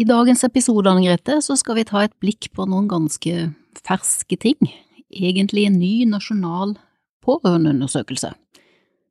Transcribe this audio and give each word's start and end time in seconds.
I 0.00 0.06
dagens 0.08 0.40
episode, 0.46 0.88
Anne 0.88 1.04
Grete, 1.04 1.36
så 1.44 1.52
skal 1.60 1.76
vi 1.76 1.84
ta 1.84 2.00
et 2.06 2.14
blikk 2.22 2.48
på 2.56 2.64
noen 2.64 2.86
ganske 2.88 3.50
ferske 3.84 4.38
ting. 4.40 4.70
Egentlig 5.12 5.66
en 5.68 5.76
ny 5.76 6.06
nasjonal 6.08 6.78
pårørendeundersøkelse. 7.22 8.32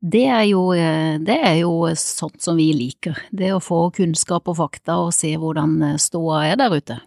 Det 0.02 0.24
er, 0.26 0.48
jo, 0.50 0.72
eh, 0.74 1.20
det 1.22 1.38
er 1.38 1.60
jo 1.60 1.86
sånt 2.02 2.42
som 2.42 2.58
vi 2.58 2.72
liker, 2.74 3.20
det 3.30 3.52
å 3.54 3.62
få 3.62 3.92
kunnskap 3.94 4.50
og 4.50 4.58
fakta 4.58 4.98
og 5.04 5.14
se 5.14 5.36
hvordan 5.38 5.78
eh, 5.86 6.00
ståa 6.02 6.42
er 6.50 6.58
der 6.58 6.74
ute. 6.74 6.98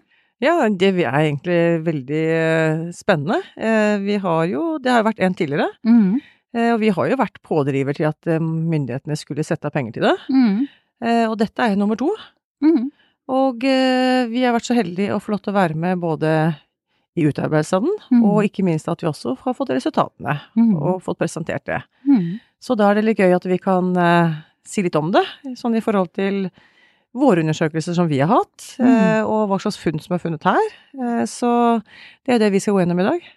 Ja, 0.45 0.55
det 0.71 0.93
er 1.03 1.11
egentlig 1.25 1.61
veldig 1.83 2.25
eh, 2.39 2.87
spennende. 2.95 3.41
Vi 4.05 4.23
har 4.23 4.43
jo, 4.53 4.65
det 4.79 4.93
har 4.93 5.03
jo 5.03 5.09
vært 5.11 5.23
en 5.27 5.35
tidligere, 5.35 5.67
mm. 5.83 6.11
og 6.71 6.79
vi 6.83 6.95
har 6.95 7.11
jo 7.11 7.19
vært 7.19 7.43
pådriver 7.43 7.99
til 7.99 8.07
at 8.13 8.37
myndighetene 8.39 9.19
skulle 9.19 9.47
sette 9.47 9.67
av 9.67 9.75
penger 9.75 9.97
til 9.97 10.07
det. 10.07 10.19
Mm. 10.31 10.61
Og 11.33 11.39
dette 11.41 11.65
er 11.65 11.75
jo 11.75 11.81
nummer 11.83 11.99
to. 11.99 12.13
Mm. 12.63 12.93
Og 13.33 13.65
eh, 13.65 14.27
vi 14.29 14.43
har 14.45 14.53
vært 14.57 14.69
så 14.69 14.77
heldige 14.77 15.15
og 15.15 15.23
få 15.25 15.35
lov 15.35 15.45
til 15.45 15.55
å 15.55 15.59
være 15.59 15.79
med 15.81 16.03
både 16.03 16.33
i 17.15 17.25
utarbeidelsen 17.29 17.79
av 17.79 17.87
den, 17.87 17.95
mm. 18.11 18.23
og 18.27 18.47
ikke 18.49 18.65
minst 18.67 18.89
at 18.91 19.03
vi 19.03 19.09
også 19.09 19.37
har 19.45 19.55
fått 19.55 19.71
resultatene 19.71 20.35
mm. 20.59 20.73
og 20.75 21.03
fått 21.05 21.21
presentert 21.21 21.63
det. 21.71 21.79
Mm. 22.09 22.41
Så 22.59 22.75
da 22.79 22.89
er 22.91 22.99
det 22.99 23.05
litt 23.07 23.23
gøy 23.23 23.37
at 23.37 23.47
vi 23.47 23.59
kan 23.63 23.93
eh, 24.01 24.35
si 24.67 24.83
litt 24.83 24.99
om 24.99 25.13
det, 25.15 25.23
sånn 25.61 25.79
i 25.79 25.83
forhold 25.85 26.11
til 26.17 26.49
våre 27.15 27.45
undersøkelser 27.45 27.95
som 27.95 28.11
vi 28.11 28.19
har 28.19 28.33
hatt, 28.33 28.67
mm. 28.83 28.91
eh, 28.91 29.23
og 29.23 29.47
hva 29.51 29.61
slags 29.63 29.79
funn 29.79 30.03
som 30.03 30.17
er 30.17 30.23
funnet 30.23 30.47
her. 30.49 30.77
Eh, 30.99 31.23
så 31.31 31.53
det 32.27 32.37
er 32.37 32.43
det 32.43 32.51
vi 32.57 32.63
skal 32.65 32.75
gå 32.75 32.83
gjennom 32.83 33.05
i 33.05 33.07
dag. 33.07 33.29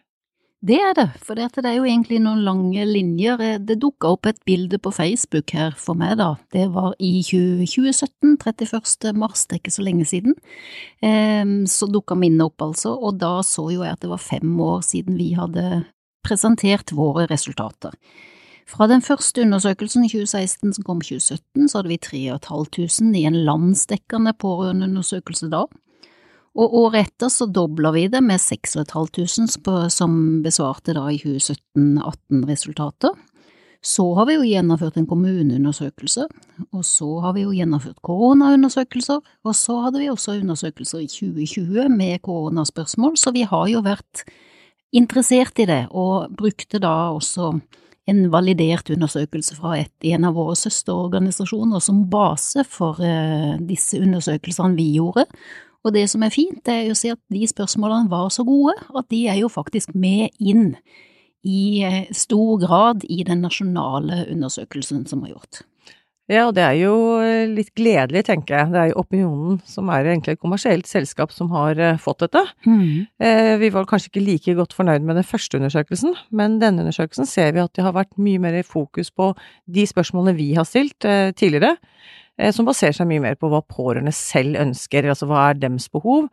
Det 0.67 0.77
er 0.83 0.95
det, 0.97 1.05
for 1.23 1.37
det 1.37 1.61
er 1.63 1.77
jo 1.77 1.85
egentlig 1.87 2.17
noen 2.19 2.41
lange 2.43 2.83
linjer. 2.89 3.39
Det 3.63 3.77
dukka 3.79 4.09
opp 4.17 4.27
et 4.27 4.39
bilde 4.47 4.79
på 4.83 4.91
Facebook 4.91 5.53
her 5.55 5.75
for 5.79 5.95
meg, 5.95 6.17
da. 6.19 6.33
Det 6.51 6.65
var 6.73 6.95
i 6.99 7.21
2017, 7.23 8.35
31. 8.41 9.13
mars, 9.15 9.45
det 9.45 9.55
er 9.55 9.61
ikke 9.61 9.75
så 9.77 9.85
lenge 9.85 10.07
siden. 10.09 10.35
Ehm, 11.05 11.61
så 11.71 11.87
dukka 11.87 12.17
minnet 12.19 12.49
opp, 12.49 12.65
altså, 12.65 12.97
og 12.97 13.15
da 13.21 13.37
så 13.47 13.69
jo 13.71 13.85
jeg 13.85 13.95
at 13.95 14.03
det 14.03 14.11
var 14.11 14.23
fem 14.23 14.59
år 14.59 14.83
siden 14.83 15.15
vi 15.15 15.29
hadde 15.37 15.85
presentert 16.27 16.91
våre 16.91 17.29
resultater. 17.31 17.95
Fra 18.67 18.89
den 18.91 18.99
første 18.99 19.45
undersøkelsen 19.45 20.03
i 20.03 20.11
2016 20.11 20.73
som 20.75 20.83
kom 20.83 20.99
i 20.99 21.07
2017, 21.13 21.69
så 21.69 21.79
hadde 21.79 21.93
vi 21.93 22.01
3500 22.03 23.15
i 23.15 23.27
en 23.29 23.39
landsdekkende 23.47 24.35
pårørendeundersøkelse 24.35 25.47
da. 25.53 25.63
Og 26.57 26.73
året 26.81 27.05
etter 27.05 27.29
så 27.29 27.45
dobler 27.53 27.93
vi 27.93 28.07
det 28.09 28.23
med 28.25 28.41
6500 28.41 29.91
som 29.93 30.13
besvarte 30.45 30.95
da 30.97 31.05
i 31.13 31.19
2017-18 31.21 32.45
resultater. 32.49 33.13
Så 33.85 34.03
har 34.17 34.25
vi 34.25 34.35
jo 34.39 34.45
gjennomført 34.47 34.97
en 34.97 35.05
kommuneundersøkelse, 35.07 36.25
og 36.73 36.83
så 36.85 37.07
har 37.21 37.35
vi 37.37 37.43
jo 37.45 37.53
gjennomført 37.53 38.01
koronaundersøkelser, 38.03 39.21
og 39.21 39.55
så 39.55 39.77
hadde 39.85 40.01
vi 40.01 40.09
også 40.09 40.39
undersøkelser 40.41 41.03
i 41.05 41.09
2020 41.11 41.85
med 41.93 42.23
koronaspørsmål, 42.25 43.13
så 43.21 43.31
vi 43.35 43.45
har 43.47 43.67
jo 43.69 43.83
vært 43.85 44.25
interessert 44.97 45.61
i 45.61 45.67
det, 45.69 45.83
og 45.93 46.33
brukte 46.39 46.81
da 46.81 47.11
også 47.13 47.53
en 48.07 48.25
validert 48.33 48.89
undersøkelse 48.89 49.59
fra 49.59 49.75
et, 49.83 49.93
en 50.09 50.25
av 50.25 50.35
våre 50.39 50.55
søsterorganisasjoner 50.57 51.83
som 51.83 52.05
base 52.09 52.63
for 52.71 53.03
eh, 53.03 53.55
disse 53.67 53.99
undersøkelsene 54.01 54.79
vi 54.79 54.93
gjorde, 54.95 55.27
og 55.87 55.95
det 55.95 56.05
som 56.11 56.23
er 56.25 56.33
fint, 56.33 56.59
det 56.67 56.73
er 56.75 56.91
å 56.91 56.97
se 56.97 57.13
at 57.15 57.21
de 57.33 57.47
spørsmålene 57.47 58.11
var 58.11 58.27
så 58.33 58.43
gode 58.47 58.75
at 58.91 59.07
de 59.13 59.23
er 59.31 59.39
jo 59.39 59.51
faktisk 59.51 59.95
med 59.95 60.35
inn 60.37 60.73
i 61.47 61.83
eh, 61.85 62.03
stor 62.15 62.59
grad 62.61 63.07
i 63.07 63.23
den 63.27 63.43
nasjonale 63.45 64.25
undersøkelsen 64.33 65.05
som 65.07 65.23
er 65.23 65.35
gjort. 65.35 65.63
Ja, 66.27 66.49
og 66.49 66.57
det 66.57 66.63
er 66.65 66.75
jo 66.75 66.95
eh, 67.23 67.45
litt 67.47 67.71
gledelig, 67.77 68.25
tenker 68.27 68.57
jeg. 68.57 68.71
Det 68.73 68.81
er 68.81 68.89
jo 68.89 68.99
Opinionen 68.99 69.61
som 69.69 69.87
er 69.93 70.09
egentlig 70.09 70.35
et 70.35 70.43
kommersielt 70.43 70.89
selskap 70.89 71.31
som 71.31 71.53
har 71.55 71.79
eh, 71.79 72.01
fått 72.03 72.25
dette. 72.25 72.43
Mm. 72.67 73.07
Vi 73.63 73.71
var 73.71 73.87
kanskje 73.87 74.11
ikke 74.11 74.25
like 74.25 74.57
godt 74.59 74.75
fornøyd 74.75 75.07
med 75.07 75.21
den 75.21 75.27
første 75.27 75.61
undersøkelsen, 75.61 76.17
men 76.35 76.59
denne 76.63 76.83
undersøkelsen 76.83 77.29
ser 77.29 77.55
vi 77.55 77.63
at 77.63 77.71
det 77.77 77.87
har 77.87 77.95
vært 77.95 78.19
mye 78.19 78.43
mer 78.43 78.59
fokus 78.67 79.13
på 79.15 79.31
de 79.71 79.87
spørsmålene 79.87 80.35
vi 80.35 80.51
har 80.59 80.67
stilt 80.67 80.99
tidligere. 81.39 81.77
Eh, 82.37 82.53
som 82.53 82.67
baserer 82.67 82.95
seg 82.95 83.09
mye 83.09 83.23
mer 83.23 83.37
på 83.39 83.49
hva 83.51 83.63
pårørende 83.65 84.13
selv 84.15 84.59
ønsker, 84.61 85.09
altså 85.09 85.29
hva 85.29 85.49
er 85.49 85.59
dems 85.61 85.87
behov, 85.93 86.27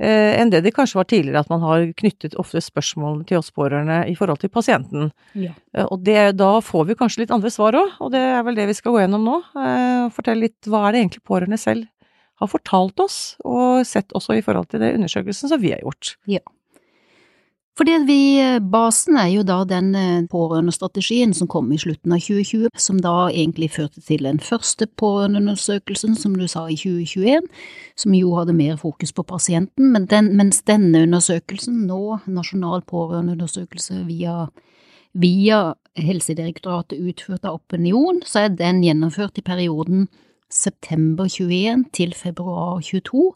eh, 0.00 0.36
enn 0.38 0.52
det 0.52 0.62
det 0.66 0.74
kanskje 0.76 1.00
var 1.00 1.08
tidligere, 1.08 1.40
at 1.40 1.52
man 1.52 1.64
har 1.64 1.86
knyttet 1.96 2.36
ofte 2.40 2.60
spørsmålene 2.64 3.26
til 3.28 3.40
oss 3.40 3.50
pårørende 3.50 4.02
i 4.10 4.16
forhold 4.18 4.42
til 4.42 4.52
pasienten. 4.52 5.12
Ja. 5.34 5.54
Eh, 5.74 5.86
og 5.88 6.04
det, 6.04 6.36
da 6.36 6.58
får 6.64 6.90
vi 6.90 6.98
kanskje 7.00 7.24
litt 7.24 7.34
andre 7.34 7.52
svar 7.54 7.78
òg, 7.80 7.96
og 8.00 8.12
det 8.12 8.20
er 8.20 8.42
vel 8.44 8.60
det 8.60 8.68
vi 8.68 8.76
skal 8.76 8.94
gå 8.94 9.04
gjennom 9.04 9.24
nå. 9.24 9.38
Fortelle 10.12 10.48
litt 10.48 10.68
hva 10.68 10.86
er 10.86 10.92
det 10.94 11.06
egentlig 11.06 11.24
pårørende 11.24 11.60
selv 11.60 11.88
har 12.38 12.46
fortalt 12.46 13.00
oss, 13.02 13.34
og 13.42 13.82
sett 13.88 14.14
også 14.14 14.36
i 14.38 14.44
forhold 14.46 14.68
til 14.70 14.82
det 14.84 14.92
undersøkelsen 14.94 15.50
som 15.50 15.58
vi 15.58 15.72
har 15.74 15.82
gjort. 15.82 16.12
Ja. 16.30 16.44
Fordi 17.78 17.92
vi, 18.08 18.22
Basen 18.72 19.14
er 19.20 19.28
jo 19.30 19.44
da 19.46 19.60
den 19.68 19.92
eh, 19.94 20.24
pårørendestrategien 20.26 21.30
som 21.36 21.46
kom 21.50 21.68
i 21.70 21.78
slutten 21.78 22.10
av 22.16 22.24
2020, 22.24 22.72
som 22.74 22.98
da 22.98 23.28
egentlig 23.28 23.68
førte 23.76 24.02
til 24.02 24.26
den 24.26 24.40
første 24.42 24.88
pårørendeundersøkelsen, 24.98 26.16
som 26.18 26.34
du 26.34 26.48
sa, 26.50 26.64
i 26.66 26.74
2021, 26.74 27.46
som 28.02 28.16
jo 28.18 28.32
hadde 28.34 28.56
mer 28.58 28.80
fokus 28.82 29.14
på 29.14 29.22
pasienten, 29.30 29.92
men 29.94 30.08
den, 30.10 30.32
mens 30.40 30.64
denne 30.66 31.04
undersøkelsen, 31.06 31.84
nå 31.86 32.18
Nasjonal 32.26 32.82
pårørendeundersøkelse 32.90 34.00
via, 34.08 34.48
via 35.14 35.60
Helsedirektoratet 35.98 36.98
utført 36.98 37.46
av 37.46 37.60
Opinion, 37.60 38.18
så 38.26 38.48
er 38.48 38.58
den 38.58 38.82
gjennomført 38.82 39.38
i 39.38 39.46
perioden 39.46 40.08
september 40.50 41.30
21 41.30 41.86
til 41.94 42.10
februar 42.16 42.82
22 42.82 43.30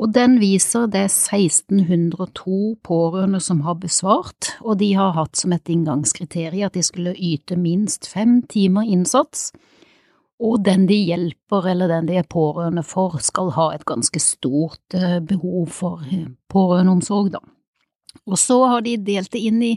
og 0.00 0.14
den 0.16 0.38
viser 0.40 0.86
det 0.88 1.02
er 1.04 1.10
1602 1.12 2.60
pårørende 2.86 3.40
som 3.44 3.60
har 3.66 3.76
besvart, 3.82 4.54
og 4.64 4.78
de 4.80 4.94
har 4.96 5.12
hatt 5.12 5.36
som 5.36 5.52
et 5.52 5.68
inngangskriterium 5.68 6.70
at 6.70 6.78
de 6.78 6.84
skulle 6.86 7.12
yte 7.16 7.58
minst 7.60 8.08
fem 8.08 8.38
timer 8.48 8.88
innsats, 8.88 9.50
og 10.40 10.62
den 10.64 10.86
de 10.88 10.96
hjelper 10.96 11.68
eller 11.68 11.92
den 11.92 12.08
de 12.08 12.16
er 12.16 12.28
pårørende 12.28 12.84
for, 12.86 13.18
skal 13.20 13.52
ha 13.58 13.70
et 13.74 13.84
ganske 13.84 14.22
stort 14.24 14.96
eh, 14.96 15.18
behov 15.20 15.68
for 15.68 16.06
eh, 16.08 16.30
pårørendeomsorg, 16.48 17.34
da. 17.36 17.44
Og 18.24 18.40
så 18.40 18.56
har 18.72 18.86
de 18.86 18.96
delt 19.04 19.32
det 19.34 19.44
inn 19.50 19.60
i 19.62 19.74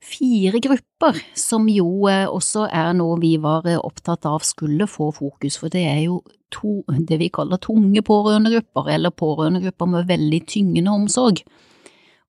fire 0.00 0.60
grupper, 0.60 1.18
som 1.36 1.68
jo 1.68 2.08
eh, 2.08 2.26
også 2.28 2.66
er 2.72 2.92
noe 2.96 3.18
vi 3.20 3.34
var 3.40 3.66
eh, 3.68 3.78
opptatt 3.78 4.26
av 4.28 4.44
skulle 4.46 4.88
få 4.88 5.10
fokus, 5.16 5.58
for 5.60 5.72
det 5.72 5.84
er 5.88 6.00
jo 6.06 6.20
to, 6.52 6.80
det 6.88 7.20
vi 7.20 7.30
kaller 7.32 7.60
tunge 7.62 8.02
pårørendegrupper, 8.06 8.90
eller 8.96 9.14
pårørendegrupper 9.14 9.90
med 9.92 10.08
veldig 10.08 10.40
tyngende 10.48 10.94
omsorg. 10.94 11.44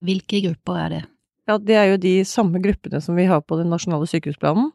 Hvilke 0.04 0.44
grupper 0.48 0.82
er 0.84 0.96
det? 0.96 1.02
Ja, 1.50 1.58
det 1.58 1.78
er 1.78 1.88
jo 1.92 2.02
de 2.02 2.16
samme 2.28 2.62
gruppene 2.64 3.02
som 3.04 3.18
vi 3.18 3.28
har 3.30 3.42
på 3.42 3.58
den 3.60 3.72
nasjonale 3.74 4.08
sykehusplanen. 4.10 4.72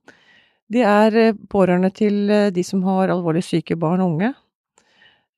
De 0.73 0.83
er 0.83 1.21
eh, 1.21 1.37
pårørende 1.53 1.93
til 1.95 2.27
de 2.53 2.65
som 2.67 2.83
har 2.89 3.13
alvorlig 3.13 3.45
syke 3.47 3.77
barn 3.79 4.03
og 4.03 4.17
unge, 4.17 4.33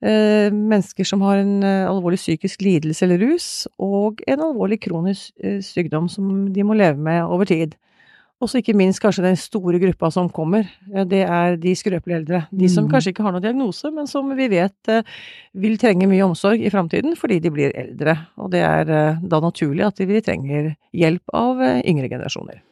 mennesker 0.00 1.06
som 1.08 1.22
har 1.26 1.40
en 1.40 1.62
eh, 1.66 1.88
alvorlig 1.88 2.20
psykisk 2.20 2.62
lidelse 2.62 3.04
eller 3.06 3.18
rus, 3.18 3.66
og 3.82 4.22
en 4.30 4.44
alvorlig 4.46 4.80
kronisk 4.84 5.32
eh, 5.42 5.58
sykdom 5.64 6.06
som 6.12 6.48
de 6.54 6.66
må 6.66 6.78
leve 6.78 7.00
med 7.02 7.24
over 7.24 7.48
tid. 7.50 7.74
Og 8.38 8.46
så 8.46 8.60
ikke 8.60 8.76
minst 8.78 9.02
kanskje 9.02 9.24
den 9.24 9.36
store 9.38 9.80
gruppa 9.82 10.12
som 10.14 10.28
kommer, 10.30 10.68
det 11.10 11.24
er 11.26 11.56
de 11.58 11.72
skrøpelige 11.74 12.20
eldre. 12.20 12.42
De 12.54 12.68
som 12.70 12.86
mm. 12.86 12.92
kanskje 12.92 13.10
ikke 13.10 13.24
har 13.26 13.34
noen 13.34 13.42
diagnose, 13.42 13.90
men 13.90 14.06
som 14.06 14.30
vi 14.38 14.46
vet 14.52 14.92
eh, 14.92 15.02
vil 15.58 15.74
trenge 15.82 16.06
mye 16.06 16.22
omsorg 16.28 16.62
i 16.62 16.70
framtiden 16.70 17.18
fordi 17.18 17.40
de 17.42 17.50
blir 17.50 17.74
eldre. 17.74 18.14
Og 18.38 18.52
det 18.54 18.62
er 18.62 18.94
eh, 18.94 19.18
da 19.26 19.42
naturlig 19.42 19.88
at 19.88 19.98
de 19.98 20.22
trenger 20.22 20.70
hjelp 20.94 21.34
av 21.34 21.64
eh, 21.66 21.82
yngre 21.90 22.12
generasjoner. 22.12 22.62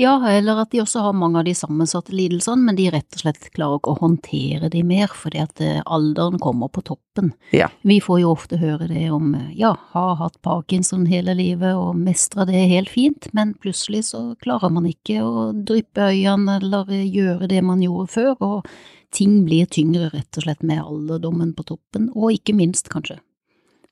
Ja, 0.00 0.14
eller 0.30 0.62
at 0.62 0.70
de 0.72 0.80
også 0.80 1.02
har 1.04 1.12
mange 1.12 1.42
av 1.42 1.44
de 1.44 1.52
sammensatte 1.56 2.14
lidelsene, 2.16 2.64
men 2.64 2.78
de 2.78 2.86
rett 2.94 3.12
og 3.12 3.24
slett 3.24 3.50
klarer 3.52 3.76
ikke 3.76 3.92
å 3.92 4.00
håndtere 4.00 4.70
de 4.72 4.80
mer, 4.88 5.12
fordi 5.12 5.42
at 5.42 5.60
eh, 5.60 5.82
alderen 5.84 6.40
kommer 6.40 6.70
på 6.72 6.80
toppen. 6.88 7.34
Ja. 7.52 7.68
Vi 7.84 7.98
får 8.00 8.22
jo 8.22 8.30
ofte 8.32 8.56
høre 8.62 8.88
det 8.88 9.04
om, 9.12 9.34
eh, 9.36 9.50
ja, 9.58 9.74
har 9.92 10.16
hatt 10.22 10.40
parkinson 10.40 11.04
hele 11.10 11.36
livet 11.36 11.76
og 11.76 11.98
mestra 12.00 12.46
det 12.48 12.64
helt 12.72 12.92
fint, 12.92 13.28
men 13.36 13.52
plutselig 13.60 14.06
så 14.14 14.22
klarer 14.40 14.72
man 14.72 14.88
ikke 14.88 15.20
å 15.20 15.50
dryppe 15.52 16.08
øynene 16.08 16.56
eller 16.62 16.88
gjøre 17.04 17.50
det 17.52 17.60
man 17.60 17.84
gjorde 17.84 18.08
før, 18.16 18.32
og 18.40 18.72
ting 19.12 19.42
blir 19.44 19.68
tyngre 19.68 20.08
rett 20.14 20.40
og 20.40 20.46
slett 20.46 20.64
med 20.64 20.80
alderdommen 20.80 21.52
på 21.52 21.68
toppen, 21.68 22.08
og 22.16 22.32
ikke 22.32 22.56
minst, 22.56 22.88
kanskje, 22.88 23.20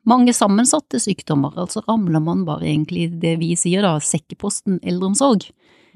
mange 0.08 0.32
sammensatte 0.36 1.00
sykdommer, 1.02 1.54
altså 1.60 1.82
ramler 1.86 2.22
man 2.24 2.44
bare 2.48 2.68
egentlig 2.68 3.08
det 3.22 3.36
vi 3.40 3.52
sier 3.58 3.84
da, 3.84 3.96
sekkeposten 4.00 4.80
eldreomsorg. 4.80 5.48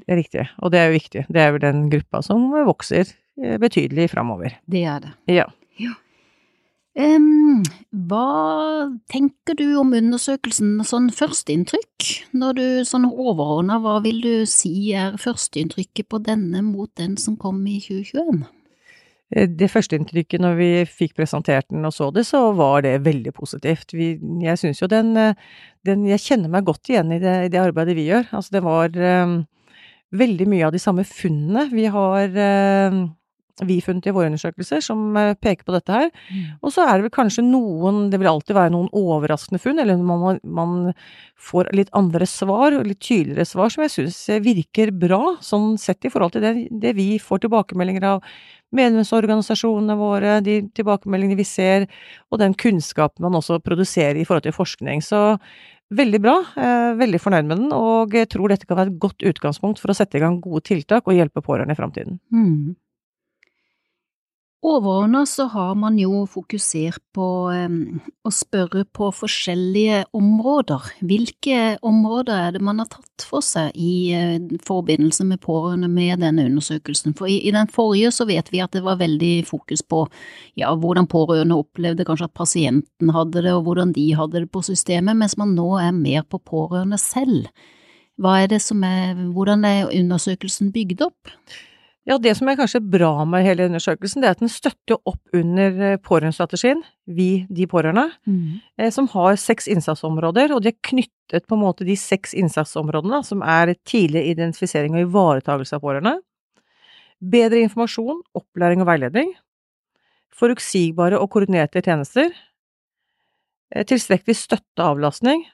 Det 0.04 0.10
er 0.10 0.20
riktig, 0.20 0.46
og 0.60 0.72
det 0.74 0.80
er 0.80 0.88
jo 0.88 0.96
viktig. 0.98 1.26
Det 1.32 1.42
er 1.42 1.52
vel 1.54 1.62
den 1.64 1.84
gruppa 1.92 2.20
som 2.26 2.48
vokser 2.66 3.06
eh, 3.06 3.58
betydelig 3.62 4.10
framover. 4.12 4.58
Det 4.66 4.82
er 4.90 5.04
det. 5.04 5.12
Ja. 5.38 5.46
ja. 5.80 5.94
Um, 6.94 7.64
hva 8.06 8.90
tenker 9.10 9.56
du 9.58 9.72
om 9.80 9.94
undersøkelsen 9.98 10.76
sånn 10.86 11.08
førsteinntrykk? 11.14 12.10
Når 12.38 12.58
du 12.58 12.66
sånn 12.86 13.08
overordna, 13.08 13.80
hva 13.82 13.96
vil 14.04 14.20
du 14.22 14.34
si 14.50 14.92
er 14.94 15.16
førsteinntrykket 15.18 16.10
på 16.10 16.20
denne 16.22 16.62
mot 16.62 16.92
den 17.00 17.16
som 17.18 17.38
kom 17.40 17.64
i 17.66 17.80
2021? 17.82 18.44
Eh, 19.34 19.48
det 19.50 19.70
førsteinntrykket 19.72 20.42
når 20.42 20.58
vi 20.58 20.68
fikk 20.88 21.16
presentert 21.18 21.66
den 21.72 21.86
og 21.86 21.94
så 21.94 22.10
det, 22.14 22.26
så 22.28 22.46
var 22.56 22.84
det 22.86 23.00
veldig 23.06 23.34
positivt. 23.34 23.94
Vi, 23.96 24.14
jeg 24.44 24.60
syns 24.60 24.82
jo 24.82 24.90
den, 24.90 25.16
eh, 25.18 25.34
den, 25.86 26.06
Jeg 26.06 26.22
kjenner 26.22 26.52
meg 26.52 26.64
godt 26.64 26.88
igjen 26.90 27.12
i 27.12 27.20
det, 27.22 27.34
i 27.46 27.50
det 27.52 27.60
arbeidet 27.60 27.96
vi 27.98 28.08
gjør. 28.08 28.28
Altså 28.32 28.56
det 28.58 28.64
var 28.64 28.94
um, 28.94 29.42
veldig 30.14 30.46
mye 30.48 30.66
av 30.68 30.72
de 30.72 30.82
samme 30.82 31.04
funnene 31.04 31.68
vi 31.72 31.88
har 31.90 32.30
eh, 32.30 33.02
vi 33.62 33.76
funnet 33.84 34.08
i 34.08 34.14
våre 34.14 34.30
undersøkelser 34.30 34.82
som 34.82 35.14
eh, 35.18 35.34
peker 35.38 35.66
på 35.66 35.74
dette 35.76 35.94
her. 35.94 36.08
Mm. 36.26 36.46
Og 36.64 36.72
så 36.74 36.86
er 36.86 36.96
det 36.96 37.06
vel 37.06 37.14
kanskje 37.14 37.44
noen, 37.46 38.08
det 38.10 38.18
vil 38.18 38.30
alltid 38.30 38.56
være 38.56 38.72
noen 38.74 38.88
overraskende 38.98 39.60
funn, 39.62 39.78
eller 39.82 40.00
man, 40.02 40.40
man 40.42 40.74
får 41.38 41.70
litt 41.76 41.92
andre 41.94 42.26
svar, 42.26 42.74
litt 42.82 43.02
tydeligere 43.04 43.46
svar, 43.46 43.70
som 43.70 43.84
jeg 43.84 43.94
syns 43.94 44.18
virker 44.42 44.90
bra, 44.90 45.36
sånn 45.44 45.76
sett 45.78 46.06
i 46.06 46.12
forhold 46.12 46.34
til 46.34 46.46
det, 46.46 46.54
det 46.82 46.96
vi 46.98 47.14
får 47.22 47.44
tilbakemeldinger 47.44 48.08
av 48.16 48.26
medlemsorganisasjonene 48.74 49.94
våre, 50.00 50.40
de 50.42 50.58
tilbakemeldingene 50.74 51.38
vi 51.38 51.46
ser, 51.46 51.86
og 52.34 52.42
den 52.42 52.56
kunnskapen 52.58 53.22
man 53.22 53.38
også 53.38 53.60
produserer 53.62 54.18
i 54.18 54.26
forhold 54.26 54.48
til 54.48 54.56
forskning. 54.56 55.04
Så 55.04 55.22
Veldig 55.94 56.18
bra, 56.22 56.38
eh, 56.56 56.94
veldig 56.96 57.20
fornøyd 57.20 57.44
med 57.44 57.58
den, 57.60 57.72
og 57.76 58.14
jeg 58.16 58.30
tror 58.32 58.48
dette 58.48 58.66
kan 58.66 58.78
være 58.78 58.90
et 58.90 58.98
godt 58.98 59.20
utgangspunkt 59.20 59.78
for 59.78 59.92
å 59.92 59.94
sette 59.94 60.16
i 60.16 60.22
gang 60.22 60.40
gode 60.40 60.64
tiltak 60.64 61.04
og 61.06 61.14
hjelpe 61.14 61.44
pårørende 61.44 61.76
i 61.76 61.78
framtiden. 61.78 62.18
Mm. 62.32 62.74
Overordnet 64.64 65.28
så 65.28 65.44
har 65.52 65.74
man 65.76 65.98
jo 66.00 66.22
fokusert 66.24 67.02
på 67.12 67.24
å 67.52 68.30
spørre 68.32 68.86
på 68.96 69.10
forskjellige 69.12 69.98
områder. 70.16 70.86
Hvilke 71.04 71.58
områder 71.84 72.46
er 72.46 72.54
det 72.54 72.62
man 72.64 72.80
har 72.80 72.88
tatt 72.88 73.26
for 73.28 73.44
seg 73.44 73.76
i 73.76 74.14
uh, 74.16 74.54
forbindelse 74.64 75.26
med 75.28 75.42
pårørende 75.44 75.90
med 75.92 76.24
denne 76.24 76.46
undersøkelsen? 76.48 77.12
For 77.18 77.28
i, 77.28 77.42
den 77.52 77.68
forrige 77.74 78.14
så 78.16 78.24
vet 78.30 78.48
vi 78.54 78.62
at 78.64 78.72
det 78.72 78.80
var 78.86 79.02
veldig 79.02 79.34
fokus 79.50 79.84
på 79.84 80.06
ja, 80.56 80.72
hvordan 80.72 81.10
pårørende 81.12 81.60
opplevde 81.60 82.08
kanskje 82.08 82.30
at 82.30 82.36
pasienten 82.40 83.12
hadde 83.12 83.44
det, 83.44 83.52
og 83.52 83.68
hvordan 83.68 83.92
de 83.92 84.06
hadde 84.16 84.46
det 84.46 84.52
på 84.54 84.64
systemet, 84.64 85.20
mens 85.20 85.36
man 85.36 85.52
nå 85.58 85.74
er 85.82 85.92
mer 85.92 86.24
på 86.24 86.40
pårørende 86.40 86.96
selv. 87.04 87.52
Hva 88.16 88.38
er 88.40 88.48
det 88.56 88.64
som 88.64 88.80
er, 88.88 89.12
hvordan 89.36 89.68
er 89.68 89.92
undersøkelsen 89.92 90.72
bygd 90.72 91.04
opp? 91.10 91.36
Ja, 92.04 92.18
det 92.20 92.34
som 92.36 92.50
er 92.52 92.58
kanskje 92.58 92.82
bra 92.84 93.24
med 93.24 93.46
hele 93.46 93.64
undersøkelsen, 93.70 94.20
det 94.20 94.28
er 94.28 94.34
at 94.36 94.42
den 94.42 94.52
støtter 94.52 94.98
opp 95.08 95.36
under 95.36 95.78
eh, 95.80 96.00
pårørendestrategien, 96.04 96.82
Vi 97.08 97.46
de 97.48 97.66
pårørende, 97.66 98.10
mm. 98.26 98.60
Eh, 98.76 98.90
som 98.92 99.08
har 99.08 99.36
seks 99.40 99.68
innsatsområder, 99.72 100.52
og 100.52 100.62
de 100.62 100.68
er 100.72 100.82
knyttet 100.84 101.46
på 101.48 101.56
en 101.56 101.62
måte 101.64 101.84
de 101.84 101.96
seks 101.96 102.34
innsatsområdene, 102.36 103.22
som 103.24 103.40
er 103.42 103.74
tidlig 103.88 104.26
identifisering 104.34 104.98
og 104.98 105.08
ivaretagelse 105.08 105.76
av 105.76 105.80
pårørende, 105.80 106.18
bedre 107.24 107.64
informasjon, 107.64 108.20
opplæring 108.36 108.84
og 108.84 108.90
veiledning, 108.90 109.32
forutsigbare 110.34 111.16
og 111.16 111.30
koordinerte 111.32 111.80
tjenester, 111.80 112.28
eh, 113.72 113.84
tilstrekkelig 113.88 114.36
støtte 114.36 114.82
og 114.82 114.98
avlastning, 114.98 115.46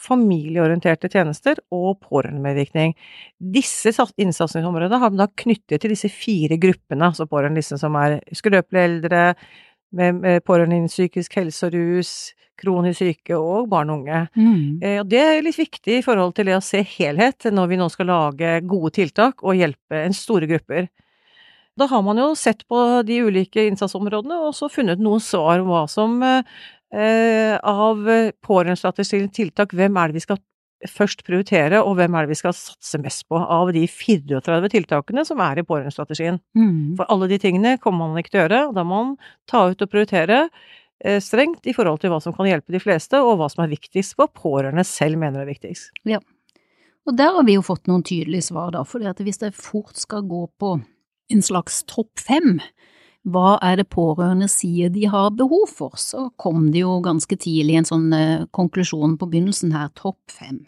familieorienterte 0.00 1.10
tjenester 1.12 1.60
og 1.74 2.00
pårørendemedvirkning. 2.06 2.94
Disse 3.38 3.92
innsatsområdene 3.92 5.00
har 5.00 5.12
man 5.12 5.24
da 5.24 5.28
knyttet 5.42 5.82
til 5.82 5.94
disse 5.94 6.10
fire 6.12 6.58
gruppene, 6.60 7.10
altså 7.10 7.28
pårørendelistene 7.30 7.80
som 7.82 7.98
er 8.00 8.20
skrøpelige 8.36 8.86
eldre, 8.90 9.24
med, 9.90 10.44
pårørende 10.46 10.78
innen 10.78 10.92
psykisk 10.92 11.34
helse 11.40 11.66
og 11.66 11.74
rus, 11.74 12.12
kronisk 12.60 13.00
syke 13.00 13.36
og 13.36 13.68
barn 13.72 13.90
og 13.90 14.02
unge. 14.02 14.24
Mm. 14.36 14.80
Eh, 14.84 15.02
det 15.08 15.20
er 15.20 15.44
litt 15.44 15.58
viktig 15.58 15.98
i 15.98 16.04
forhold 16.04 16.34
til 16.36 16.50
det 16.50 16.58
å 16.58 16.64
se 16.64 16.82
helhet 16.96 17.48
når 17.50 17.70
vi 17.70 17.78
nå 17.80 17.88
skal 17.92 18.10
lage 18.12 18.58
gode 18.68 18.92
tiltak 19.00 19.44
og 19.44 19.58
hjelpe 19.58 20.04
en 20.04 20.16
store 20.16 20.48
grupper. 20.50 20.90
Da 21.80 21.86
har 21.88 22.02
man 22.04 22.18
jo 22.20 22.34
sett 22.36 22.66
på 22.68 22.78
de 23.08 23.22
ulike 23.24 23.64
innsatsområdene 23.70 24.36
og 24.44 24.52
så 24.56 24.68
funnet 24.72 25.00
noen 25.00 25.22
svar 25.24 25.62
om 25.62 25.70
hva 25.72 25.86
som 25.88 26.18
eh, 26.94 27.40
Eh, 27.50 27.58
av 27.66 28.06
pårørendestrategiske 28.46 29.34
tiltak, 29.34 29.74
hvem 29.76 29.98
er 29.98 30.10
det 30.10 30.20
vi 30.20 30.24
skal 30.24 30.40
først 30.88 31.22
prioritere, 31.26 31.82
og 31.84 31.98
hvem 31.98 32.14
er 32.16 32.24
det 32.24 32.32
vi 32.32 32.38
skal 32.40 32.54
satse 32.56 33.00
mest 33.02 33.26
på 33.28 33.36
av 33.36 33.72
de 33.76 33.82
34 33.84 34.70
tiltakene 34.72 35.26
som 35.28 35.42
er 35.44 35.60
i 35.60 35.64
pårørendestrategien. 35.66 36.40
Mm. 36.56 36.96
For 36.96 37.10
alle 37.12 37.28
de 37.28 37.40
tingene 37.42 37.76
kommer 37.82 38.08
man 38.08 38.22
ikke 38.22 38.32
til 38.32 38.40
å 38.40 38.44
gjøre, 38.46 38.60
og 38.70 38.76
da 38.78 38.84
må 38.86 39.02
man 39.02 39.16
ta 39.50 39.66
ut 39.68 39.84
og 39.84 39.92
prioritere 39.92 40.46
eh, 40.46 41.20
strengt 41.20 41.68
i 41.68 41.74
forhold 41.76 42.00
til 42.00 42.14
hva 42.14 42.20
som 42.24 42.36
kan 42.36 42.48
hjelpe 42.48 42.72
de 42.72 42.82
fleste, 42.82 43.20
og 43.20 43.40
hva 43.40 43.50
som 43.52 43.66
er 43.66 43.74
viktigst, 43.74 44.16
hva 44.16 44.30
pårørende 44.32 44.86
selv 44.88 45.20
mener 45.20 45.44
er 45.44 45.50
viktigst. 45.50 45.92
Ja, 46.08 46.22
og 47.08 47.16
der 47.18 47.34
har 47.36 47.44
vi 47.44 47.58
jo 47.58 47.66
fått 47.66 47.90
noen 47.90 48.04
tydelige 48.06 48.48
svar, 48.48 48.72
da, 48.72 48.86
for 48.88 49.04
hvis 49.04 49.42
det 49.42 49.52
fort 49.56 50.00
skal 50.00 50.24
gå 50.28 50.46
på 50.60 50.78
en 51.30 51.44
slags 51.44 51.82
topp 51.90 52.20
fem, 52.20 52.58
hva 53.28 53.58
er 53.60 53.76
det 53.80 53.90
pårørende 53.92 54.48
sier 54.48 54.88
de 54.92 55.04
har 55.12 55.32
behov 55.36 55.68
for, 55.68 55.96
så 56.00 56.30
kom 56.40 56.70
det 56.72 56.84
jo 56.84 57.00
ganske 57.04 57.36
tidlig 57.36 57.76
en 57.80 57.88
sånn 57.88 58.12
eh, 58.16 58.44
konklusjon 58.56 59.18
på 59.20 59.28
begynnelsen 59.28 59.74
her, 59.76 59.90
topp 59.98 60.32
fem. 60.32 60.62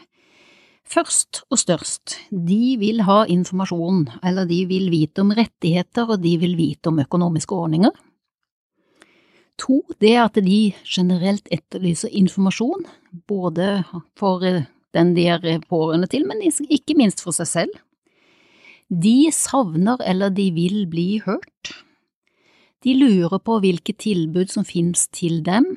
Først 0.92 1.44
og 1.48 1.56
størst, 1.62 2.18
de 2.28 2.76
vil 2.76 3.00
ha 3.06 3.22
informasjon, 3.30 4.04
eller 4.20 4.48
de 4.50 4.64
vil 4.68 4.90
vite 4.92 5.22
om 5.24 5.32
rettigheter, 5.32 6.10
og 6.10 6.20
de 6.20 6.34
vil 6.42 6.58
vite 6.58 6.92
om 6.92 7.00
økonomiske 7.00 7.56
ordninger. 7.56 7.94
To, 9.62 9.78
det 10.02 10.12
er 10.16 10.26
at 10.26 10.36
de 10.42 10.60
generelt 10.84 11.48
etterlyser 11.54 12.12
informasjon, 12.12 12.84
både 13.28 13.78
for 14.18 14.44
eh, 14.44 14.66
den 14.92 15.14
de 15.16 15.24
er 15.32 15.64
pårørende 15.70 16.10
til, 16.12 16.26
men 16.28 16.44
ikke 16.44 16.98
minst 16.98 17.24
for 17.24 17.32
seg 17.32 17.48
selv. 17.48 17.80
De 18.92 19.30
savner 19.32 20.02
eller 20.04 20.28
de 20.36 20.50
vil 20.52 20.84
bli 20.90 21.22
hørt. 21.24 21.72
De 22.82 22.94
lurer 22.98 23.38
på 23.38 23.58
hvilke 23.62 23.94
tilbud 23.94 24.50
som 24.50 24.66
finnes 24.66 25.06
til 25.14 25.42
dem, 25.46 25.74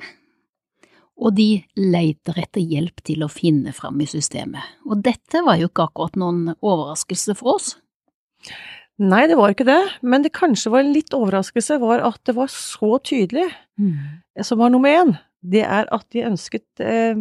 og 1.16 1.36
de 1.38 1.62
leter 1.78 2.40
etter 2.42 2.60
hjelp 2.60 3.00
til 3.06 3.24
å 3.24 3.32
finne 3.32 3.72
fram 3.76 4.00
i 4.04 4.08
systemet. 4.10 4.76
Og 4.84 5.00
dette 5.06 5.40
var 5.46 5.60
jo 5.60 5.70
ikke 5.70 5.86
akkurat 5.88 6.18
noen 6.20 6.56
overraskelse 6.58 7.36
for 7.38 7.56
oss. 7.56 7.70
Nei, 8.96 9.26
det 9.28 9.36
var 9.36 9.52
ikke 9.52 9.68
det, 9.68 9.80
men 10.04 10.24
det 10.24 10.34
kanskje 10.36 10.72
var 10.72 10.84
en 10.84 10.94
litt 10.96 11.12
overraskelse 11.16 11.78
var 11.82 12.04
at 12.04 12.20
det 12.28 12.36
var 12.36 12.52
så 12.52 12.96
tydelig, 13.04 13.48
mm. 13.80 13.96
som 14.44 14.60
var 14.60 14.72
nummer 14.72 14.92
én. 14.92 15.16
Det 15.46 15.62
er 15.62 15.86
at 15.92 16.06
de 16.10 16.24
ønsket 16.26 16.80
eh, 16.82 17.12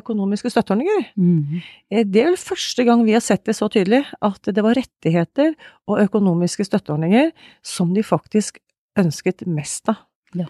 økonomiske 0.00 0.50
støtteordninger. 0.50 1.10
Mm. 1.20 1.60
Eh, 1.92 2.06
det 2.08 2.22
er 2.22 2.30
vel 2.32 2.40
første 2.40 2.84
gang 2.88 3.04
vi 3.06 3.14
har 3.14 3.22
sett 3.22 3.44
det 3.46 3.54
så 3.58 3.68
tydelig, 3.70 4.02
at 4.24 4.48
det 4.48 4.64
var 4.64 4.76
rettigheter 4.80 5.52
og 5.86 6.00
økonomiske 6.02 6.64
støtteordninger 6.66 7.30
som 7.62 7.92
de 7.94 8.02
faktisk 8.02 8.58
ønsket 9.00 9.46
mest 9.46 9.88
av. 9.92 10.02
Ja. 10.36 10.48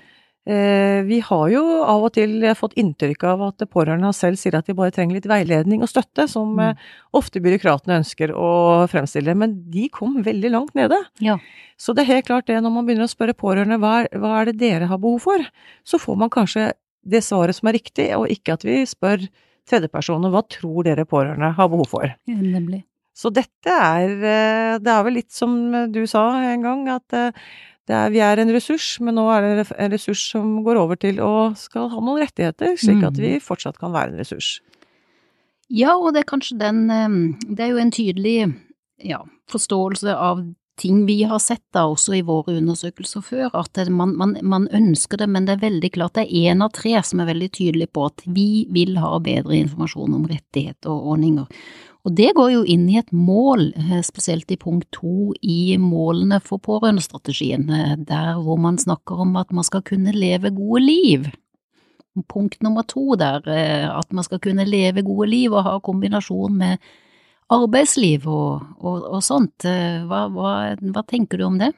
Eh, 0.49 1.03
vi 1.05 1.19
har 1.21 1.49
jo 1.53 1.61
av 1.85 2.07
og 2.07 2.15
til 2.17 2.41
fått 2.57 2.79
inntrykk 2.81 3.25
av 3.29 3.43
at 3.51 3.65
pårørende 3.69 4.09
selv 4.17 4.41
sier 4.41 4.55
at 4.57 4.71
de 4.71 4.73
bare 4.79 4.95
trenger 4.97 5.19
litt 5.19 5.29
veiledning 5.29 5.83
og 5.85 5.91
støtte, 5.93 6.25
som 6.33 6.55
mm. 6.57 6.63
Eh, 6.71 6.87
ofte 7.21 7.43
byråkratene 7.45 7.99
ønsker 8.01 8.33
å 8.33 8.87
fremstille, 8.89 9.35
men 9.37 9.59
de 9.69 9.91
kom 9.93 10.17
veldig 10.25 10.55
langt 10.55 10.79
nede. 10.79 10.97
Ja. 11.21 11.37
Så 11.77 11.93
det 11.93 12.07
er 12.07 12.15
helt 12.15 12.31
klart 12.31 12.49
det, 12.49 12.63
når 12.65 12.75
man 12.79 12.89
begynner 12.89 13.05
å 13.05 13.13
spørre 13.13 13.37
pårørende 13.37 13.77
hva, 13.83 14.07
hva 14.09 14.33
er 14.39 14.49
det 14.49 14.57
dere 14.63 14.89
har 14.89 15.03
behov 15.03 15.21
for, 15.27 15.45
så 15.85 16.01
får 16.01 16.21
man 16.25 16.33
kanskje 16.33 16.71
det 17.05 17.21
svaret 17.29 17.59
som 17.59 17.69
er 17.69 17.77
riktig, 17.77 18.09
og 18.17 18.33
ikke 18.33 18.57
at 18.57 18.65
vi 18.65 18.81
spør 18.89 19.29
tredjepersoner 19.69 20.33
hva 20.33 20.47
tror 20.49 20.89
dere 20.89 21.05
pårørende 21.09 21.53
har 21.61 21.69
behov 21.69 21.93
for. 21.93 22.09
Ja, 22.09 22.41
nemlig. 22.41 22.87
Så 23.19 23.35
dette 23.35 23.75
er 23.75 24.13
Det 24.79 24.93
er 24.93 25.01
vel 25.03 25.17
litt 25.19 25.33
som 25.35 25.51
du 25.91 26.05
sa 26.07 26.31
en 26.55 26.63
gang, 26.63 26.85
at 26.89 27.17
er, 27.95 28.13
vi 28.15 28.21
er 28.25 28.41
en 28.41 28.53
ressurs, 28.53 28.87
men 29.05 29.17
nå 29.19 29.25
er 29.33 29.47
det 29.47 29.67
en 29.77 29.93
ressurs 29.93 30.23
som 30.33 30.59
går 30.67 30.81
over 30.81 30.99
til 31.01 31.21
å 31.25 31.51
skal 31.59 31.91
ha 31.93 32.01
noen 32.03 32.23
rettigheter, 32.23 32.77
slik 32.81 33.05
at 33.07 33.19
vi 33.21 33.37
mm. 33.37 33.45
fortsatt 33.45 33.81
kan 33.81 33.95
være 33.95 34.15
en 34.15 34.23
ressurs. 34.23 34.59
Ja, 35.69 35.97
og 35.97 36.15
det 36.15 36.23
er 36.23 36.31
kanskje 36.31 36.57
den 36.57 36.87
Det 37.45 37.61
er 37.61 37.75
jo 37.75 37.81
en 37.83 37.93
tydelig 37.93 38.39
ja, 39.05 39.21
forståelse 39.53 40.15
av 40.17 40.41
ting 40.79 41.07
vi 41.07 41.23
har 41.27 41.41
sett 41.43 41.65
da 41.75 41.85
også 41.91 42.15
i 42.19 42.23
våre 42.27 42.55
undersøkelser 42.61 43.23
før, 43.25 43.51
at 43.59 43.81
man, 43.91 44.15
man, 44.17 44.37
man, 44.47 44.69
ønsker 44.75 45.21
det, 45.21 45.29
men 45.31 45.49
det 45.49 45.57
er 45.57 45.65
veldig 45.67 45.91
klart 45.97 46.15
det 46.19 46.29
er 46.29 46.53
én 46.53 46.63
av 46.65 46.73
tre 46.77 46.95
som 47.05 47.23
er 47.23 47.31
veldig 47.33 47.51
tydelig 47.59 47.91
på 47.95 48.07
at 48.09 48.23
vi 48.27 48.67
vil 48.75 48.99
ha 49.03 49.17
bedre 49.23 49.59
informasjon 49.59 50.15
om 50.21 50.29
rettigheter 50.31 50.93
og 50.93 51.15
ordninger. 51.17 51.51
Og 52.09 52.15
det 52.17 52.31
går 52.39 52.53
jo 52.55 52.61
inn 52.65 52.87
i 52.89 52.97
et 52.97 53.11
mål, 53.13 53.67
eh, 53.77 54.01
spesielt 54.01 54.49
i 54.49 54.57
punkt 54.57 54.87
to 54.97 55.35
i 55.45 55.77
målene 55.77 56.39
for 56.41 56.57
pårørendestrategien, 56.57 57.69
eh, 57.69 57.97
der 57.97 58.41
hvor 58.41 58.57
man 58.57 58.79
snakker 58.79 59.21
om 59.21 59.37
at 59.37 59.53
man 59.53 59.65
skal 59.65 59.83
kunne 59.83 60.15
leve 60.17 60.49
gode 60.49 60.81
liv. 60.87 61.27
Punkt 62.27 62.63
nummer 62.63 62.83
to 62.83 63.15
der, 63.15 63.43
eh, 63.47 63.85
at 63.85 64.11
man 64.11 64.25
skal 64.25 64.39
kunne 64.39 64.65
leve 64.65 65.05
gode 65.05 65.29
liv 65.29 65.53
og 65.53 65.65
ha 65.65 65.79
kombinasjon 65.81 66.57
med 66.57 66.79
arbeidsliv 67.51 68.27
og, 68.27 68.63
og, 68.81 69.05
og 69.05 69.23
sånt. 69.23 69.65
Hva, 69.65 70.29
hva, 70.33 70.77
hva 70.81 71.03
tenker 71.07 71.37
du 71.39 71.45
om 71.45 71.59
det? 71.59 71.75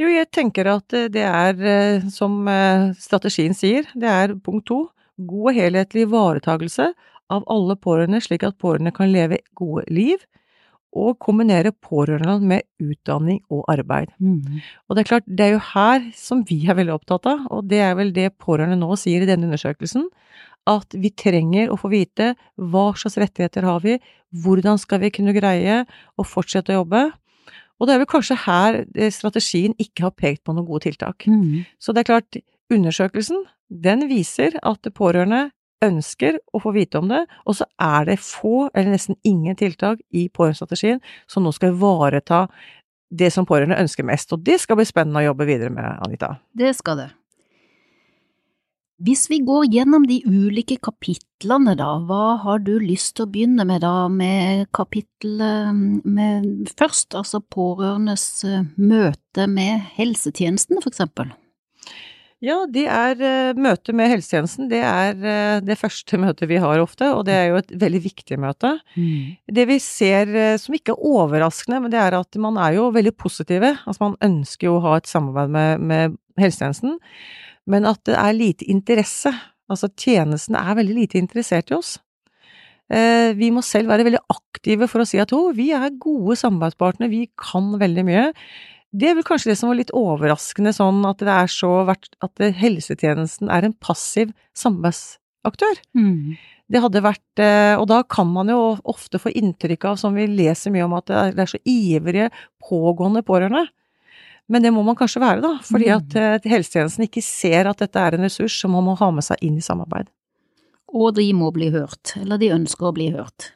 Jo, 0.00 0.08
jeg 0.08 0.30
tenker 0.32 0.66
at 0.66 0.88
det 0.88 1.24
er, 1.28 2.00
som 2.10 2.48
strategien 2.96 3.52
sier, 3.52 3.84
det 3.94 4.08
er 4.08 4.34
punkt 4.34 4.66
to, 4.66 4.88
god 5.16 5.52
og 5.52 5.56
helhetlig 5.56 6.06
ivaretagelse 6.08 6.94
av 7.32 7.46
alle 7.50 7.76
pårørende, 7.80 8.20
slik 8.24 8.44
at 8.46 8.58
pårørende 8.60 8.92
kan 8.94 9.12
leve 9.12 9.40
gode 9.58 9.86
liv, 9.92 10.22
og 10.92 11.16
kombinere 11.24 11.72
pårørende 11.72 12.34
med 12.44 12.66
utdanning 12.84 13.38
og 13.48 13.64
arbeid. 13.72 14.10
Mm. 14.20 14.60
Og 14.88 14.96
det 14.96 15.02
er 15.02 15.08
klart, 15.08 15.24
det 15.24 15.46
er 15.46 15.54
jo 15.54 15.62
her 15.70 16.04
som 16.18 16.42
vi 16.48 16.58
er 16.68 16.76
veldig 16.76 16.92
opptatt 16.98 17.30
av, 17.30 17.46
og 17.48 17.64
det 17.70 17.80
er 17.80 17.96
vel 17.96 18.12
det 18.12 18.34
pårørende 18.36 18.76
nå 18.76 18.92
sier 19.00 19.24
i 19.24 19.28
denne 19.30 19.48
undersøkelsen, 19.48 20.04
at 20.68 20.94
vi 20.94 21.10
trenger 21.16 21.72
å 21.72 21.78
få 21.80 21.88
vite 21.90 22.34
hva 22.60 22.90
slags 22.98 23.16
rettigheter 23.18 23.64
har 23.66 23.80
vi, 23.82 23.96
hvordan 24.44 24.78
skal 24.78 25.00
vi 25.02 25.10
kunne 25.16 25.34
greie 25.34 25.80
å 26.20 26.28
fortsette 26.28 26.74
å 26.74 26.82
jobbe, 26.82 27.06
og 27.82 27.88
det 27.88 27.96
er 27.96 28.02
vel 28.04 28.12
kanskje 28.12 28.38
her 28.44 28.76
eh, 28.94 29.10
strategien 29.10 29.72
ikke 29.82 30.06
har 30.06 30.14
pekt 30.14 30.44
på 30.46 30.54
noen 30.54 30.68
gode 30.68 30.86
tiltak. 30.86 31.26
Mm. 31.26 31.64
Så 31.82 31.90
det 31.90 32.04
er 32.04 32.10
klart, 32.12 32.38
undersøkelsen 32.70 33.42
den 33.82 34.06
viser 34.10 34.54
at 34.62 34.86
pårørende 34.94 35.48
ønsker 35.84 36.38
å 36.52 36.60
få 36.62 36.74
vite 36.76 37.00
om 37.00 37.10
det, 37.10 37.24
og 37.46 37.58
så 37.58 37.66
er 37.80 38.06
det 38.10 38.20
få, 38.22 38.68
eller 38.72 38.94
nesten 38.94 39.18
ingen 39.28 39.58
tiltak 39.58 40.02
i 40.10 40.28
pårørendestrategien 40.32 41.02
som 41.30 41.44
nå 41.44 41.52
skal 41.56 41.74
ivareta 41.74 42.46
det 43.12 43.28
som 43.34 43.46
pårørende 43.48 43.80
ønsker 43.80 44.06
mest, 44.08 44.32
og 44.32 44.44
det 44.46 44.60
skal 44.62 44.78
bli 44.78 44.86
spennende 44.88 45.20
å 45.20 45.30
jobbe 45.30 45.48
videre 45.48 45.72
med, 45.72 45.98
Anita. 46.06 46.38
Det 46.56 46.72
skal 46.78 47.02
det. 47.02 47.10
Hvis 49.02 49.24
vi 49.26 49.40
går 49.42 49.66
gjennom 49.74 50.04
de 50.06 50.20
ulike 50.30 50.76
kapitlene, 50.78 51.74
da, 51.74 51.96
hva 52.06 52.36
har 52.44 52.60
du 52.62 52.76
lyst 52.78 53.16
til 53.16 53.26
å 53.26 53.32
begynne 53.34 53.66
med, 53.66 53.82
da, 53.82 54.06
med 54.06 54.68
kapittelet 54.76 56.06
med 56.06 56.70
først, 56.78 57.16
altså 57.18 57.42
pårørendes 57.42 58.26
eh, 58.46 58.68
møte 58.78 59.48
med 59.50 59.88
helsetjenesten, 59.96 60.78
for 60.84 60.92
eksempel? 60.92 61.32
Ja, 62.42 62.56
det 62.66 62.88
er 62.90 63.54
Møtet 63.54 63.94
med 63.94 64.10
helsetjenesten. 64.10 64.66
Det 64.70 64.80
er 64.82 65.14
uh, 65.14 65.60
det 65.62 65.78
første 65.78 66.18
møtet 66.24 66.50
vi 66.50 66.58
har 66.62 66.82
ofte, 66.82 67.12
og 67.14 67.24
det 67.28 67.36
er 67.36 67.46
jo 67.52 67.60
et 67.60 67.70
veldig 67.84 68.02
viktig 68.08 68.38
møte. 68.42 68.74
Mm. 68.96 69.38
Det 69.46 69.66
vi 69.70 69.78
ser 69.82 70.32
uh, 70.34 70.56
som 70.58 70.74
ikke 70.74 70.96
er 70.96 71.06
overraskende, 71.12 71.78
men 71.84 71.94
det 71.94 72.00
er 72.02 72.18
at 72.18 72.40
man 72.42 72.58
er 72.58 72.74
jo 72.80 72.90
veldig 72.94 73.14
positive. 73.14 73.76
Altså 73.86 74.08
man 74.08 74.18
ønsker 74.26 74.68
jo 74.68 74.76
å 74.80 74.84
ha 74.88 74.98
et 74.98 75.10
samarbeid 75.10 75.54
med, 75.54 75.86
med 75.92 76.18
helsetjenesten, 76.42 76.98
men 77.70 77.86
at 77.86 78.02
det 78.10 78.18
er 78.18 78.34
lite 78.34 78.66
interesse. 78.74 79.30
Altså 79.70 79.92
tjenesten 79.94 80.58
er 80.58 80.74
veldig 80.80 80.98
lite 80.98 81.22
interessert 81.22 81.70
i 81.70 81.78
oss. 81.78 82.00
Vi 82.92 83.46
må 83.54 83.62
selv 83.64 83.88
være 83.88 84.04
veldig 84.04 84.20
aktive 84.28 84.84
for 84.90 85.00
å 85.00 85.06
si 85.08 85.16
at 85.22 85.30
jo, 85.32 85.46
vi 85.56 85.70
er 85.72 85.94
gode 86.02 86.34
samarbeidspartnere, 86.36 87.08
vi 87.08 87.22
kan 87.40 87.70
veldig 87.80 88.04
mye. 88.04 88.24
Det 88.92 89.08
er 89.08 89.16
vel 89.16 89.24
kanskje 89.24 89.52
det 89.52 89.58
som 89.60 89.70
var 89.70 89.78
litt 89.78 89.92
overraskende, 89.96 90.74
sånn 90.76 91.00
at 91.08 91.22
det 91.24 91.32
er 91.32 91.50
så 91.50 91.72
at 91.88 92.42
helsetjenesten 92.58 93.48
er 93.52 93.64
en 93.64 93.76
passiv 93.80 94.34
samarbeidsaktør. 94.58 95.80
Mm. 95.96 96.34
Det 96.72 96.80
hadde 96.80 97.02
vært 97.04 97.40
eh, 97.42 97.74
Og 97.76 97.86
da 97.90 98.00
kan 98.08 98.28
man 98.32 98.48
jo 98.52 98.58
ofte 98.88 99.20
få 99.20 99.32
inntrykk 99.36 99.90
av, 99.90 100.00
som 100.00 100.16
vi 100.16 100.28
leser 100.28 100.72
mye 100.72 100.86
om, 100.86 100.96
at 100.96 101.08
det 101.08 101.44
er 101.44 101.50
så 101.50 101.60
ivrige, 101.68 102.30
pågående 102.64 103.24
pårørende. 103.26 103.66
Men 104.52 104.64
det 104.64 104.72
må 104.74 104.82
man 104.84 104.96
kanskje 104.98 105.22
være, 105.22 105.40
da, 105.44 105.54
fordi 105.64 105.88
mm. 105.88 105.96
at 105.96 106.16
eh, 106.20 106.50
helsetjenesten 106.52 107.06
ikke 107.06 107.24
ser 107.24 107.70
at 107.70 107.80
dette 107.80 108.00
er 108.00 108.16
en 108.16 108.26
ressurs 108.26 108.58
som 108.60 108.74
man 108.76 108.84
må 108.88 108.96
ha 109.00 109.08
med 109.14 109.24
seg 109.24 109.40
inn 109.44 109.56
i 109.60 109.64
samarbeid. 109.64 110.10
Og 110.92 111.14
de 111.16 111.30
må 111.36 111.48
bli 111.54 111.70
hørt, 111.72 112.12
eller 112.20 112.40
de 112.40 112.52
ønsker 112.52 112.90
å 112.90 112.96
bli 112.96 113.08
hørt. 113.14 113.54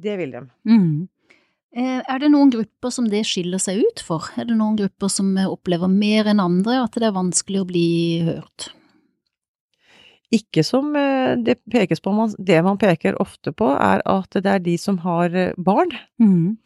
Det 0.00 0.16
vil 0.16 0.32
de. 0.32 0.46
Mm. 0.64 1.08
Eh, 1.70 2.00
er 2.02 2.18
det 2.18 2.32
noen 2.32 2.50
grupper 2.50 2.90
som 2.90 3.06
det 3.10 3.22
skiller 3.28 3.60
seg 3.62 3.84
ut 3.84 4.02
for? 4.02 4.26
Er 4.34 4.48
det 4.48 4.58
noen 4.58 4.78
grupper 4.78 5.10
som 5.12 5.30
opplever 5.46 5.90
mer 5.90 6.30
enn 6.30 6.42
andre 6.42 6.80
at 6.82 6.98
det 6.98 7.06
er 7.06 7.14
vanskelig 7.14 7.62
å 7.62 7.68
bli 7.68 7.90
hørt? 8.26 8.72
Ikke 10.34 10.62
som 10.66 10.94
eh, 10.98 11.36
det 11.38 11.60
pekes 11.70 12.02
på, 12.02 12.14
det 12.38 12.58
man 12.66 12.78
peker 12.78 13.18
ofte 13.22 13.54
på 13.54 13.70
er 13.74 14.02
at 14.06 14.34
det 14.38 14.50
er 14.50 14.62
de 14.62 14.74
som 14.78 14.98
har 15.02 15.34
eh, 15.34 15.54
barn. 15.58 15.94
Mm. 16.22 16.58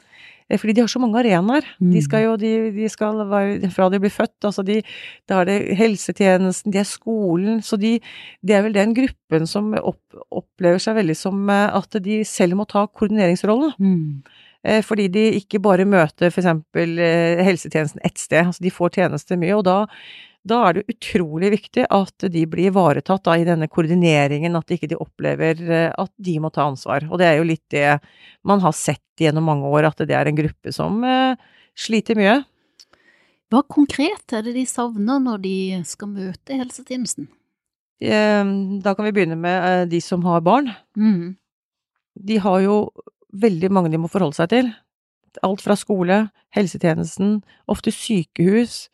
Fordi 0.61 0.75
de 0.76 0.82
har 0.84 0.90
så 0.92 1.00
mange 1.00 1.16
arenaer. 1.23 1.64
Mm. 1.80 1.92
De 1.94 2.00
skal 2.04 2.26
jo, 2.26 2.34
de, 2.40 2.50
de 2.76 2.88
skal 2.92 3.23
være, 3.28 3.70
fra 3.73 3.88
de 3.92 4.00
blir 4.00 4.12
født, 4.12 4.37
altså 4.44 4.64
de, 4.64 4.82
da 5.28 5.40
er 5.40 5.49
det 5.49 5.76
helsetjenesten, 5.80 6.73
de 6.73 6.82
er 6.82 6.88
skolen, 6.88 7.62
så 7.64 7.78
de, 7.80 7.94
det 8.44 8.56
er 8.56 8.66
vel 8.66 8.76
den 8.76 8.92
gruppen 8.96 9.49
som 9.49 9.73
opp, 9.80 10.02
opplever 10.28 10.82
seg 10.84 10.99
veldig 11.00 11.16
som 11.16 11.49
at 11.49 11.96
de 12.04 12.20
selv 12.28 12.61
må 12.61 12.68
ta 12.68 12.84
koordineringsrollen. 12.87 13.73
Mm. 13.80 14.44
Eh, 14.64 14.80
fordi 14.85 15.11
de 15.12 15.25
ikke 15.40 15.61
bare 15.62 15.85
møter 15.88 16.30
f.eks. 16.33 16.49
Eh, 16.49 17.42
helsetjenesten 17.44 18.00
ett 18.04 18.21
sted, 18.21 18.47
altså 18.49 18.64
de 18.64 18.73
får 18.73 18.94
tjenester 18.97 19.40
mye, 19.40 19.59
og 19.59 19.66
da, 19.66 19.76
da 20.49 20.61
er 20.68 20.78
det 20.78 20.94
utrolig 20.94 21.50
viktig 21.59 21.85
at 21.92 22.26
de 22.33 22.47
blir 22.49 22.71
ivaretatt 22.73 23.28
i 23.35 23.44
denne 23.44 23.68
koordineringen, 23.68 24.56
at 24.56 24.73
ikke 24.73 24.88
de 24.94 25.00
opplever 25.00 25.61
eh, 25.61 25.90
at 25.92 26.12
de 26.16 26.38
må 26.40 26.52
ta 26.54 26.64
ansvar. 26.71 27.04
Og 27.11 27.21
det 27.21 27.28
er 27.28 27.38
jo 27.42 27.50
litt 27.50 27.64
det 27.75 27.99
man 28.49 28.64
har 28.64 28.76
sett 28.76 29.04
gjennom 29.21 29.44
mange 29.52 29.68
år, 29.68 29.90
at 29.90 30.00
det 30.09 30.16
er 30.16 30.33
en 30.33 30.40
gruppe 30.40 30.73
som 30.75 31.04
sliter 31.78 32.16
mye. 32.18 32.40
Hva 33.52 33.61
konkret 33.71 34.33
er 34.35 34.42
det 34.42 34.56
de 34.56 34.64
savner 34.66 35.21
når 35.23 35.44
de 35.44 35.56
skal 35.87 36.11
møte 36.11 36.56
helsetjenesten? 36.56 37.28
Da 38.02 38.92
kan 38.97 39.06
vi 39.06 39.12
begynne 39.14 39.37
med 39.38 39.92
de 39.92 40.00
som 40.02 40.25
har 40.26 40.42
barn. 40.44 40.73
Mm. 40.99 41.37
De 42.26 42.40
har 42.42 42.59
jo 42.64 42.76
veldig 43.35 43.71
mange 43.73 43.93
de 43.93 44.00
må 44.00 44.11
forholde 44.12 44.38
seg 44.38 44.50
til. 44.53 44.73
Alt 45.45 45.64
fra 45.64 45.76
skole, 45.79 46.21
helsetjenesten, 46.55 47.41
ofte 47.71 47.93
sykehus, 47.95 48.88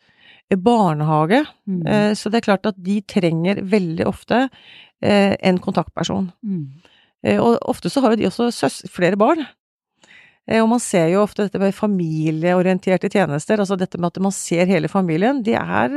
eh, 0.49 0.57
barnehage. 0.57 1.43
Mm. 1.69 1.81
Eh, 1.87 2.13
så 2.17 2.29
det 2.29 2.41
er 2.41 2.47
klart 2.49 2.65
at 2.65 2.79
de 2.81 3.01
trenger 3.01 3.61
veldig 3.61 4.07
ofte 4.09 4.47
eh, 5.01 5.35
en 5.37 5.59
kontaktperson. 5.61 6.31
Mm. 6.41 6.65
Og 7.37 7.59
ofte 7.69 7.89
så 7.93 8.01
har 8.01 8.15
jo 8.15 8.17
de 8.17 8.29
også 8.31 8.69
flere 8.89 9.17
barn. 9.17 9.45
Og 10.57 10.65
man 10.67 10.79
ser 10.81 11.11
jo 11.11 11.19
ofte 11.21 11.45
dette 11.45 11.59
med 11.61 11.75
familieorienterte 11.77 13.11
tjenester, 13.13 13.61
altså 13.61 13.77
dette 13.77 13.99
med 14.01 14.09
at 14.09 14.17
man 14.25 14.33
ser 14.33 14.65
hele 14.65 14.89
familien, 14.89 15.43
De 15.45 15.53
er 15.53 15.93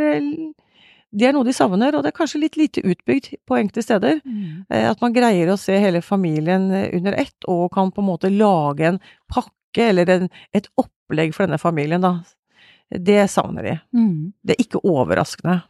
det 1.15 1.29
er 1.29 1.35
noe 1.37 1.47
de 1.47 1.55
savner, 1.55 1.95
og 1.95 2.03
det 2.03 2.11
er 2.11 2.17
kanskje 2.17 2.41
litt 2.43 2.57
lite 2.59 2.83
utbygd 2.83 3.29
på 3.47 3.59
enkelte 3.59 3.85
steder. 3.87 4.21
Mm. 4.27 4.65
Eh, 4.69 4.87
at 4.91 5.03
man 5.05 5.15
greier 5.15 5.53
å 5.53 5.59
se 5.61 5.77
hele 5.79 6.03
familien 6.03 6.71
eh, 6.75 6.89
under 6.97 7.15
ett, 7.23 7.37
og 7.51 7.69
kan 7.75 7.93
på 7.95 8.03
en 8.03 8.09
måte 8.09 8.33
lage 8.33 8.89
en 8.89 8.99
pakke 9.31 9.91
eller 9.91 10.11
en, 10.11 10.27
et 10.55 10.67
opplegg 10.81 11.35
for 11.37 11.47
denne 11.47 11.61
familien, 11.63 12.03
da. 12.03 12.19
Det 12.91 13.23
savner 13.31 13.67
de. 13.67 13.77
Mm. 13.97 14.35
Det 14.43 14.57
er 14.57 14.67
ikke 14.67 14.83
overraskende. 14.87 15.63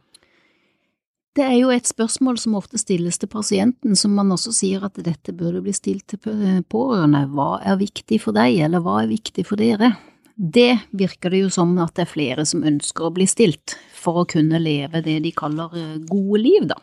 Det 1.35 1.43
er 1.43 1.57
jo 1.59 1.71
et 1.73 1.87
spørsmål 1.87 2.37
som 2.39 2.55
ofte 2.55 2.79
stilles 2.79 3.19
til 3.19 3.29
pasienten, 3.29 3.95
som 3.99 4.13
man 4.15 4.31
også 4.31 4.53
sier 4.55 4.85
at 4.87 4.97
dette 5.03 5.33
burde 5.35 5.61
bli 5.65 5.73
stilt 5.75 6.07
til 6.13 6.63
pårørende. 6.71 7.25
Hva 7.35 7.57
er 7.59 7.81
viktig 7.81 8.21
for 8.23 8.35
deg, 8.37 8.61
eller 8.65 8.83
hva 8.83 9.01
er 9.01 9.11
viktig 9.11 9.43
for 9.47 9.59
dere? 9.59 9.91
Det 10.35 10.77
virker 10.91 11.31
det 11.31 11.45
jo 11.45 11.51
som 11.53 11.71
at 11.79 11.95
det 11.95 12.05
er 12.05 12.11
flere 12.11 12.45
som 12.47 12.65
ønsker 12.67 13.07
å 13.07 13.13
bli 13.15 13.27
stilt, 13.29 13.77
for 13.95 14.21
å 14.21 14.27
kunne 14.29 14.59
leve 14.59 15.01
det 15.05 15.21
de 15.23 15.31
kaller 15.35 15.71
eh, 15.79 15.95
gode 16.09 16.41
liv, 16.43 16.67
da. 16.67 16.79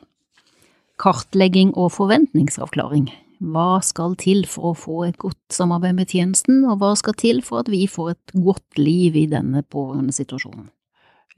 Kartlegging 1.03 1.75
og 1.77 1.93
forventningsavklaring. 1.93 3.11
Hva 3.53 3.83
skal 3.83 4.15
til 4.21 4.45
for 4.47 4.71
å 4.71 4.79
få 4.79 4.99
et 5.09 5.19
godt 5.21 5.41
samarbeid 5.53 5.97
med 5.99 6.13
tjenesten, 6.15 6.63
og 6.65 6.79
hva 6.81 6.93
skal 6.99 7.17
til 7.19 7.43
for 7.45 7.65
at 7.65 7.73
vi 7.73 7.85
får 7.91 8.15
et 8.15 8.37
godt 8.39 8.79
liv 8.79 9.19
i 9.19 9.27
denne 9.31 9.65
pårørende 9.67 10.15
situasjonen? 10.15 10.71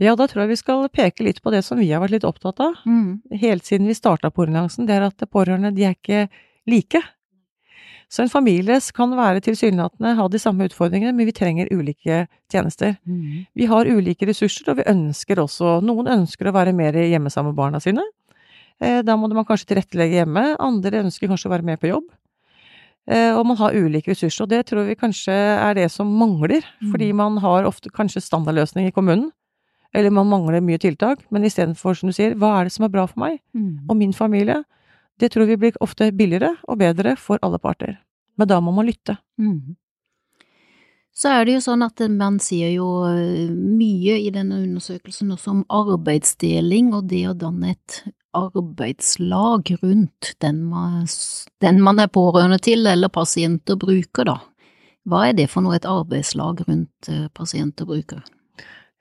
Ja, 0.03 0.17
da 0.19 0.27
tror 0.27 0.45
jeg 0.45 0.55
vi 0.55 0.61
skal 0.61 0.89
peke 0.91 1.25
litt 1.25 1.41
på 1.43 1.53
det 1.55 1.63
som 1.65 1.79
vi 1.79 1.91
har 1.93 2.03
vært 2.03 2.17
litt 2.17 2.27
opptatt 2.27 2.61
av, 2.63 2.81
mm. 2.87 3.39
helt 3.41 3.67
siden 3.67 3.87
vi 3.89 3.95
starta 3.97 4.33
Pårørendealliansen. 4.35 4.89
Det 4.89 4.97
er 4.97 5.07
at 5.07 5.27
pårørende, 5.31 5.71
de 5.75 5.87
er 5.87 5.95
ikke 5.95 6.27
like. 6.71 7.01
Så 8.13 8.23
en 8.23 8.33
familie 8.33 8.77
kan 8.95 9.13
være 9.17 9.43
tilsynelatende 9.45 10.15
ha 10.19 10.27
de 10.31 10.41
samme 10.41 10.69
utfordringene, 10.69 11.15
men 11.17 11.29
vi 11.29 11.35
trenger 11.37 11.71
ulike 11.73 12.25
tjenester. 12.53 12.97
Mm. 13.07 13.47
Vi 13.55 13.69
har 13.71 13.91
ulike 13.91 14.29
ressurser, 14.29 14.69
og 14.71 14.81
vi 14.81 14.89
ønsker 14.91 15.41
også 15.43 15.79
Noen 15.85 16.11
ønsker 16.21 16.49
å 16.49 16.55
være 16.55 16.75
mer 16.77 16.97
hjemme 17.03 17.33
sammen 17.33 17.53
med 17.53 17.61
barna 17.61 17.81
sine. 17.83 18.05
Eh, 18.83 19.01
da 19.07 19.17
må 19.17 19.31
man 19.33 19.47
kanskje 19.47 19.73
tilrettelegge 19.73 20.21
hjemme. 20.21 20.45
Andre 20.63 21.05
ønsker 21.05 21.31
kanskje 21.31 21.51
å 21.51 21.55
være 21.55 21.67
med 21.67 21.81
på 21.83 21.91
jobb. 21.91 22.07
Eh, 23.11 23.33
og 23.37 23.45
man 23.47 23.59
har 23.61 23.77
ulike 23.77 24.13
ressurser, 24.13 24.47
og 24.47 24.53
det 24.53 24.63
tror 24.71 24.87
vi 24.89 24.97
kanskje 24.97 25.35
er 25.35 25.77
det 25.77 25.91
som 25.93 26.11
mangler. 26.21 26.65
Mm. 26.81 26.93
Fordi 26.93 27.11
man 27.17 27.41
har 27.45 27.69
ofte 27.69 27.93
kanskje 27.93 28.25
standardløsning 28.25 28.89
i 28.89 28.95
kommunen, 28.95 29.31
eller 29.95 30.11
man 30.11 30.31
mangler 30.31 30.65
mye 30.65 30.81
tiltak. 30.81 31.23
Men 31.31 31.45
istedenfor, 31.45 31.99
som 31.99 32.11
du 32.11 32.17
sier, 32.17 32.37
hva 32.39 32.57
er 32.59 32.69
det 32.69 32.77
som 32.77 32.87
er 32.87 32.95
bra 32.95 33.07
for 33.11 33.21
meg 33.23 33.41
mm. 33.55 33.87
og 33.89 33.99
min 34.01 34.17
familie? 34.17 34.63
Det 35.21 35.31
tror 35.33 35.47
vi 35.47 35.57
blir 35.61 35.79
ofte 35.85 36.11
billigere 36.13 36.57
og 36.69 36.81
bedre 36.83 37.15
for 37.21 37.43
alle 37.43 37.61
parter. 37.63 37.99
Men 38.39 38.51
da 38.51 38.59
må 38.61 38.75
man 38.75 38.89
lytte. 38.89 39.17
Mm. 39.39 39.77
Så 41.15 41.31
er 41.31 41.47
det 41.47 41.55
jo 41.55 41.63
sånn 41.63 41.85
at 41.87 42.03
man 42.11 42.41
sier 42.43 42.73
jo 42.75 42.89
eh, 43.07 43.47
mye 43.51 44.17
i 44.19 44.33
denne 44.35 44.59
undersøkelsen 44.65 45.31
også 45.31 45.53
om 45.53 45.63
arbeidsdeling 45.71 46.91
og 46.97 47.07
det 47.13 47.23
å 47.31 47.37
danne 47.39 47.77
et 47.77 48.01
arbeidslag 48.35 49.71
rundt 49.79 50.33
den 50.43 50.65
man, 50.67 51.07
den 51.63 51.79
man 51.87 52.03
er 52.03 52.11
pårørende 52.11 52.59
til, 52.59 52.83
eller 52.91 53.13
pasient 53.15 53.71
og 53.71 53.85
bruker, 53.87 54.27
da. 54.27 54.41
Hva 55.07 55.29
er 55.29 55.37
det 55.39 55.51
for 55.53 55.63
noe, 55.63 55.77
et 55.79 55.87
arbeidslag 55.87 56.65
rundt 56.67 57.13
eh, 57.13 57.29
pasient 57.37 57.79
og 57.85 57.93
bruker? 57.93 58.25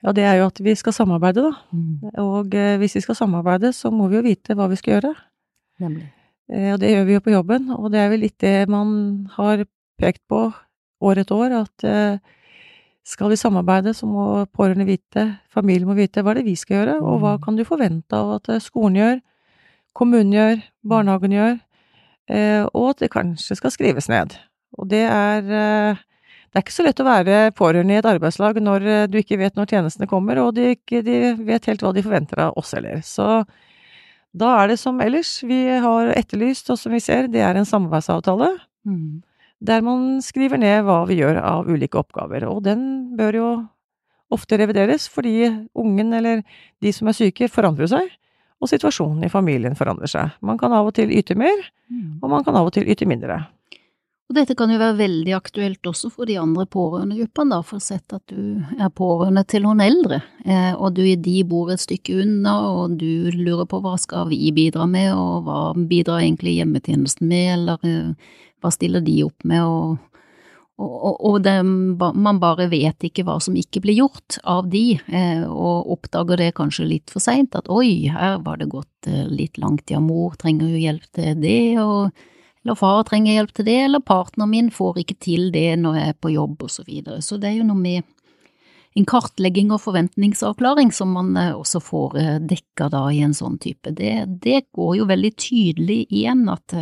Ja, 0.04 0.12
det 0.12 0.26
er 0.28 0.42
jo 0.42 0.50
at 0.52 0.60
vi 0.62 0.76
skal 0.78 0.94
samarbeide, 0.94 1.48
da. 1.48 1.54
Mm. 1.74 2.14
Og 2.22 2.54
eh, 2.60 2.76
hvis 2.78 3.00
vi 3.00 3.06
skal 3.08 3.18
samarbeide, 3.18 3.74
så 3.74 3.90
må 3.90 4.12
vi 4.12 4.20
jo 4.20 4.26
vite 4.28 4.54
hva 4.60 4.70
vi 4.70 4.78
skal 4.78 5.00
gjøre. 5.00 5.16
Nemlig. 5.82 6.10
Og 6.54 6.78
det 6.82 6.90
gjør 6.92 7.06
vi 7.08 7.16
jo 7.16 7.24
på 7.24 7.32
jobben, 7.34 7.70
og 7.72 7.88
det 7.94 8.02
er 8.02 8.10
vel 8.12 8.22
litt 8.26 8.38
det 8.44 8.68
man 8.70 8.90
har 9.38 9.64
pekt 10.02 10.22
på 10.30 10.46
år 11.04 11.22
etter 11.22 11.40
år, 11.40 11.56
at 11.64 11.86
eh, 11.88 12.40
skal 13.04 13.32
vi 13.32 13.40
samarbeide, 13.40 13.94
så 13.96 14.08
må 14.08 14.46
pårørende 14.56 14.88
vite, 14.88 15.28
familien 15.52 15.90
må 15.90 15.98
vite, 15.98 16.24
hva 16.24 16.34
er 16.34 16.42
det 16.42 16.48
vi 16.48 16.56
skal 16.60 16.80
gjøre, 16.80 16.98
og 17.02 17.20
hva 17.24 17.36
mm. 17.36 17.44
kan 17.44 17.60
du 17.60 17.66
forvente 17.68 18.20
av 18.20 18.38
at 18.38 18.54
eh, 18.54 18.64
skolen 18.64 19.00
gjør, 19.00 19.20
kommunen 19.98 20.34
gjør, 20.36 20.64
barnehagen 20.94 21.36
gjør, 21.36 21.60
eh, 22.32 22.64
og 22.72 22.94
at 22.94 23.04
det 23.04 23.14
kanskje 23.14 23.60
skal 23.60 23.76
skrives 23.76 24.10
ned. 24.12 24.38
Og 24.80 24.90
det 24.90 25.04
er 25.06 25.44
det 26.54 26.60
er 26.60 26.64
ikke 26.64 26.74
så 26.74 26.84
lett 26.86 27.02
å 27.02 27.06
være 27.06 27.36
pårørende 27.58 27.96
i 27.96 27.98
et 27.98 28.06
arbeidslag 28.06 28.60
når 28.62 28.84
du 29.10 29.16
ikke 29.18 29.40
vet 29.42 29.56
når 29.58 29.72
tjenestene 29.72 30.08
kommer, 30.10 30.38
og 30.42 30.52
de 30.58 30.76
ikke 30.76 31.02
de 31.06 31.32
vet 31.46 31.66
helt 31.70 31.82
hva 31.82 31.92
de 31.94 32.04
forventer 32.06 32.42
av 32.46 32.58
oss 32.62 32.76
heller. 32.78 33.02
Så 33.06 33.42
da 34.34 34.56
er 34.62 34.74
det 34.74 34.80
som 34.82 35.02
ellers. 35.04 35.36
Vi 35.46 35.60
har 35.84 36.14
etterlyst, 36.18 36.72
og 36.74 36.80
som 36.82 36.96
vi 36.96 37.02
ser, 37.04 37.30
det 37.32 37.44
er 37.46 37.60
en 37.60 37.70
samarbeidsavtale. 37.70 38.56
Mm 38.88 39.22
der 39.64 39.84
man 39.84 40.18
skriver 40.24 40.60
ned 40.60 40.84
hva 40.88 41.04
vi 41.08 41.22
gjør 41.22 41.40
av 41.40 41.70
ulike 41.72 42.00
oppgaver. 42.02 42.46
Og 42.50 42.64
den 42.66 42.84
bør 43.18 43.38
jo 43.38 43.48
ofte 44.34 44.58
revideres, 44.60 45.08
fordi 45.12 45.48
ungen 45.78 46.14
eller 46.18 46.44
de 46.84 46.92
som 46.96 47.08
er 47.08 47.18
syke, 47.18 47.50
forandrer 47.52 47.90
seg, 47.92 48.12
og 48.64 48.72
situasjonen 48.72 49.28
i 49.28 49.32
familien 49.32 49.78
forandrer 49.78 50.10
seg. 50.10 50.36
Man 50.44 50.60
kan 50.60 50.74
av 50.76 50.90
og 50.90 50.96
til 50.98 51.12
yte 51.16 51.36
mer, 51.40 51.68
mm. 51.92 52.24
og 52.24 52.32
man 52.32 52.46
kan 52.46 52.58
av 52.60 52.68
og 52.68 52.76
til 52.76 52.88
yte 52.90 53.08
mindre. 53.08 53.40
Og 54.34 54.40
dette 54.40 54.56
kan 54.58 54.72
jo 54.74 54.80
være 54.82 54.98
veldig 54.98 55.34
aktuelt 55.38 55.86
også 55.86 56.10
for 56.10 56.26
de 56.26 56.40
andre 56.42 56.64
pårørendegruppene, 56.74 57.54
da, 57.54 57.60
for 57.62 57.78
å 57.78 57.84
sette 57.86 58.18
at 58.18 58.32
du 58.34 58.64
er 58.82 58.90
pårørende 58.90 59.44
til 59.46 59.62
noen 59.62 59.84
eldre, 59.86 60.24
eh, 60.42 60.72
og 60.74 60.96
du, 60.98 61.04
de 61.06 61.36
bor 61.46 61.70
et 61.70 61.84
stykke 61.84 62.16
unna, 62.24 62.56
og 62.72 62.96
du 62.98 63.30
lurer 63.30 63.68
på 63.70 63.78
hva 63.84 63.94
skal 64.02 64.32
vi 64.32 64.50
bidra 64.58 64.88
med, 64.90 65.12
og 65.14 65.46
hva 65.46 65.60
bidrar 65.78 66.24
egentlig 66.24 66.56
hjemmetjenesten 66.56 67.30
med, 67.30 67.52
eller 67.60 67.86
eh, 67.86 68.34
hva 68.58 68.74
stiller 68.74 69.06
de 69.06 69.20
opp 69.28 69.46
med, 69.54 69.70
og, 69.70 70.26
og, 70.82 71.14
og 71.14 71.40
det, 71.46 71.56
man 71.62 72.42
bare 72.42 72.72
vet 72.74 73.06
ikke 73.06 73.30
hva 73.30 73.38
som 73.38 73.54
ikke 73.54 73.86
blir 73.86 74.02
gjort 74.02 74.42
av 74.50 74.66
de, 74.74 74.98
eh, 75.14 75.46
og 75.46 75.94
oppdager 76.00 76.42
det 76.42 76.56
kanskje 76.58 76.90
litt 76.90 77.14
for 77.14 77.22
seint, 77.22 77.54
at 77.54 77.70
oi, 77.70 78.10
her 78.10 78.42
var 78.42 78.58
det 78.58 78.72
gått 78.74 79.14
litt 79.30 79.62
langt, 79.62 79.94
ja, 79.94 80.02
mor 80.02 80.34
trenger 80.42 80.74
jo 80.74 80.86
hjelp 80.90 81.10
til 81.14 81.36
det, 81.46 81.60
og 81.86 82.10
eller 82.64 82.80
far 82.80 83.04
trenger 83.08 83.38
hjelp 83.38 83.54
til 83.54 83.68
det, 83.68 83.78
eller 83.90 84.04
partneren 84.04 84.52
min 84.52 84.72
får 84.72 85.04
ikke 85.04 85.20
til 85.22 85.50
det 85.54 85.70
når 85.82 86.00
jeg 86.00 86.14
er 86.14 86.20
på 86.24 86.34
jobb, 86.34 86.64
og 86.64 86.72
så 86.72 86.86
videre. 86.88 87.22
Så 87.22 87.38
det 87.38 87.52
er 87.52 87.60
jo 87.60 87.68
noe 87.68 87.80
med 87.80 88.04
en 88.94 89.08
kartlegging 89.10 89.72
og 89.74 89.82
forventningsavklaring 89.82 90.92
som 90.94 91.16
man 91.18 91.32
eh, 91.40 91.54
også 91.58 91.82
får 91.82 92.18
dekka 92.46 92.92
da 92.94 93.08
i 93.12 93.24
en 93.26 93.34
sånn 93.34 93.58
type. 93.62 93.92
Det, 93.92 94.14
det 94.44 94.68
går 94.72 95.00
jo 95.00 95.08
veldig 95.10 95.34
tydelig 95.42 96.04
igjen 96.14 96.46
at 96.54 96.78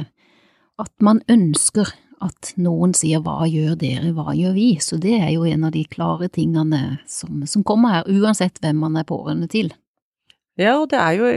at 0.81 0.93
man 1.03 1.21
ønsker 1.31 1.89
at 2.21 2.53
noen 2.61 2.93
sier 2.97 3.21
hva 3.25 3.47
gjør 3.49 3.77
dere, 3.81 4.11
hva 4.13 4.35
gjør 4.37 4.53
vi, 4.57 4.67
så 4.83 4.99
det 5.01 5.15
er 5.17 5.31
jo 5.33 5.47
en 5.49 5.65
av 5.67 5.73
de 5.73 5.83
klare 5.89 6.29
tingene 6.33 6.99
som, 7.09 7.41
som 7.49 7.65
kommer 7.65 7.95
her, 7.97 8.09
uansett 8.09 8.61
hvem 8.61 8.77
man 8.83 8.99
er 8.99 9.07
pårørende 9.09 9.49
til. 9.51 9.71
Ja, 10.59 10.77
og 10.77 10.91
det 10.91 10.99
er 11.01 11.17
jo 11.17 11.31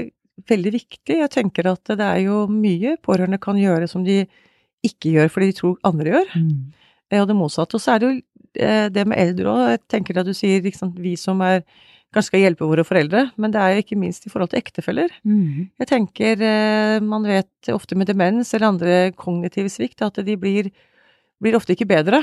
veldig 0.50 0.72
viktig. 0.74 1.18
Jeg 1.20 1.32
tenker 1.32 1.70
at 1.70 1.94
det 1.94 2.04
er 2.04 2.20
jo 2.26 2.44
mye 2.50 2.96
pårørende 3.02 3.40
kan 3.42 3.58
gjøre 3.60 3.88
som 3.90 4.04
de 4.06 4.24
ikke 4.84 5.14
gjør 5.14 5.32
fordi 5.32 5.50
de 5.50 5.56
tror 5.60 5.78
andre 5.86 6.12
gjør, 6.12 6.36
mm. 6.36 6.56
og 7.20 7.26
det 7.30 7.36
motsatte. 7.38 7.78
Og 7.78 7.82
så 7.82 7.94
er 7.94 8.02
det 8.02 8.10
jo 8.10 8.14
eh, 8.66 8.86
det 8.92 9.06
med 9.08 9.20
eldre 9.20 9.54
òg, 9.54 9.64
jeg 9.72 9.82
tenker 9.96 10.20
at 10.20 10.28
du 10.28 10.34
sier 10.36 10.64
liksom, 10.64 10.92
vi 11.00 11.14
som 11.20 11.40
er 11.44 11.62
kanskje 12.14 12.30
skal 12.30 12.44
hjelpe 12.44 12.68
våre 12.68 12.84
foreldre, 12.86 13.24
men 13.40 13.50
det 13.54 13.60
er 13.60 13.74
jo 13.74 13.82
ikke 13.82 13.98
minst 13.98 14.26
i 14.26 14.30
forhold 14.30 14.52
til 14.52 14.60
ektefeller. 14.60 15.10
Mm. 15.26 15.70
Jeg 15.82 15.90
tenker 15.90 16.44
eh, 16.46 16.98
man 17.02 17.26
vet 17.26 17.72
ofte 17.74 17.98
med 17.98 18.10
demens 18.10 18.52
eller 18.54 18.70
andre 18.70 18.98
kognitive 19.18 19.72
svikt 19.72 20.04
at 20.06 20.20
de 20.26 20.36
blir, 20.38 20.70
blir 21.42 21.58
ofte 21.58 21.74
ikke 21.74 21.90
bedre. 21.90 22.22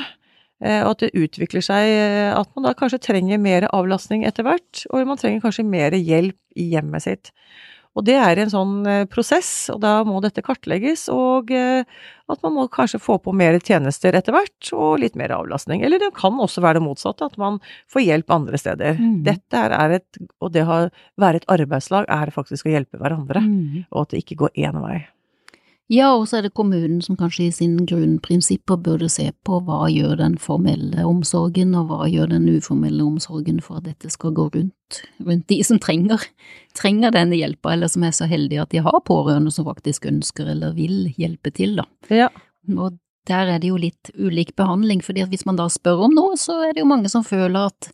Eh, 0.62 0.84
og 0.86 0.94
at 0.94 1.04
det 1.04 1.18
utvikler 1.18 1.64
seg 1.66 1.90
eh, 1.90 2.30
at 2.36 2.50
man 2.56 2.68
da 2.68 2.76
kanskje 2.78 3.02
trenger 3.02 3.42
mer 3.42 3.68
avlastning 3.74 4.26
etter 4.30 4.46
hvert, 4.46 4.86
og 4.94 5.10
man 5.10 5.20
trenger 5.20 5.44
kanskje 5.44 5.68
mer 5.68 5.96
hjelp 5.98 6.38
i 6.56 6.70
hjemmet 6.76 7.08
sitt. 7.08 7.34
Og 7.98 8.06
det 8.08 8.16
er 8.16 8.40
en 8.40 8.52
sånn 8.52 8.76
eh, 8.88 9.04
prosess, 9.12 9.52
og 9.74 9.82
da 9.84 9.98
må 10.08 10.22
dette 10.24 10.44
kartlegges, 10.46 11.10
og 11.12 11.52
eh, 11.56 11.84
at 12.32 12.44
man 12.46 12.56
må 12.56 12.68
kanskje 12.72 13.02
få 13.04 13.18
på 13.20 13.34
mer 13.36 13.58
tjenester 13.60 14.16
etter 14.16 14.36
hvert, 14.36 14.72
og 14.72 15.02
litt 15.04 15.18
mer 15.20 15.34
avlastning. 15.36 15.84
Eller 15.84 16.00
det 16.00 16.14
kan 16.16 16.40
også 16.40 16.64
være 16.64 16.80
det 16.80 16.86
motsatte, 16.88 17.28
at 17.28 17.36
man 17.42 17.60
får 17.92 18.06
hjelp 18.08 18.36
andre 18.38 18.62
steder. 18.62 19.00
Mm. 19.00 19.18
Dette 19.28 19.66
er 19.68 19.98
et, 20.00 20.22
og 20.40 20.54
det 20.56 20.64
å 20.64 20.84
være 21.20 21.42
et 21.42 21.50
arbeidslag 21.52 22.08
er 22.08 22.32
faktisk 22.32 22.70
å 22.70 22.78
hjelpe 22.78 23.02
hverandre, 23.02 23.44
mm. 23.44 23.90
og 23.92 24.06
at 24.06 24.16
det 24.16 24.24
ikke 24.24 24.40
går 24.46 24.64
én 24.70 24.80
vei. 24.86 25.02
Ja, 25.92 26.14
og 26.16 26.30
så 26.30 26.38
er 26.38 26.46
det 26.46 26.54
kommunen 26.56 27.02
som 27.04 27.18
kanskje 27.20 27.50
i 27.50 27.52
sine 27.52 27.84
grunnprinsipper 27.84 28.78
burde 28.80 29.10
se 29.12 29.26
på 29.44 29.58
hva 29.68 29.90
gjør 29.92 30.22
den 30.22 30.38
formelle 30.40 31.04
omsorgen, 31.04 31.74
og 31.76 31.90
hva 31.90 32.06
gjør 32.08 32.32
den 32.32 32.48
uformelle 32.48 33.04
omsorgen 33.04 33.60
for 33.64 33.82
at 33.82 33.90
dette 33.90 34.12
skal 34.14 34.32
gå 34.38 34.46
rundt, 34.54 35.02
rundt 35.20 35.50
de 35.52 35.58
som 35.68 35.82
trenger, 35.84 36.24
trenger 36.80 37.12
denne 37.12 37.36
hjelpa, 37.36 37.74
eller 37.76 37.92
som 37.92 38.06
er 38.08 38.16
så 38.16 38.30
heldige 38.32 38.64
at 38.64 38.72
de 38.72 38.86
har 38.86 39.04
pårørende 39.04 39.52
som 39.52 39.68
faktisk 39.68 40.08
ønsker 40.08 40.54
eller 40.54 40.78
vil 40.80 41.12
hjelpe 41.20 41.52
til, 41.60 41.76
da. 41.82 41.88
Ja. 42.08 42.30
Og 42.72 42.96
der 43.28 43.52
er 43.52 43.60
det 43.60 43.74
jo 43.74 43.82
litt 43.82 44.14
ulik 44.16 44.56
behandling, 44.56 45.04
fordi 45.04 45.26
at 45.26 45.34
hvis 45.34 45.44
man 45.46 45.60
da 45.60 45.68
spør 45.68 46.08
om 46.08 46.16
noe, 46.16 46.40
så 46.40 46.56
er 46.70 46.72
det 46.72 46.86
jo 46.86 46.90
mange 46.90 47.12
som 47.12 47.28
føler 47.28 47.68
at 47.68 47.92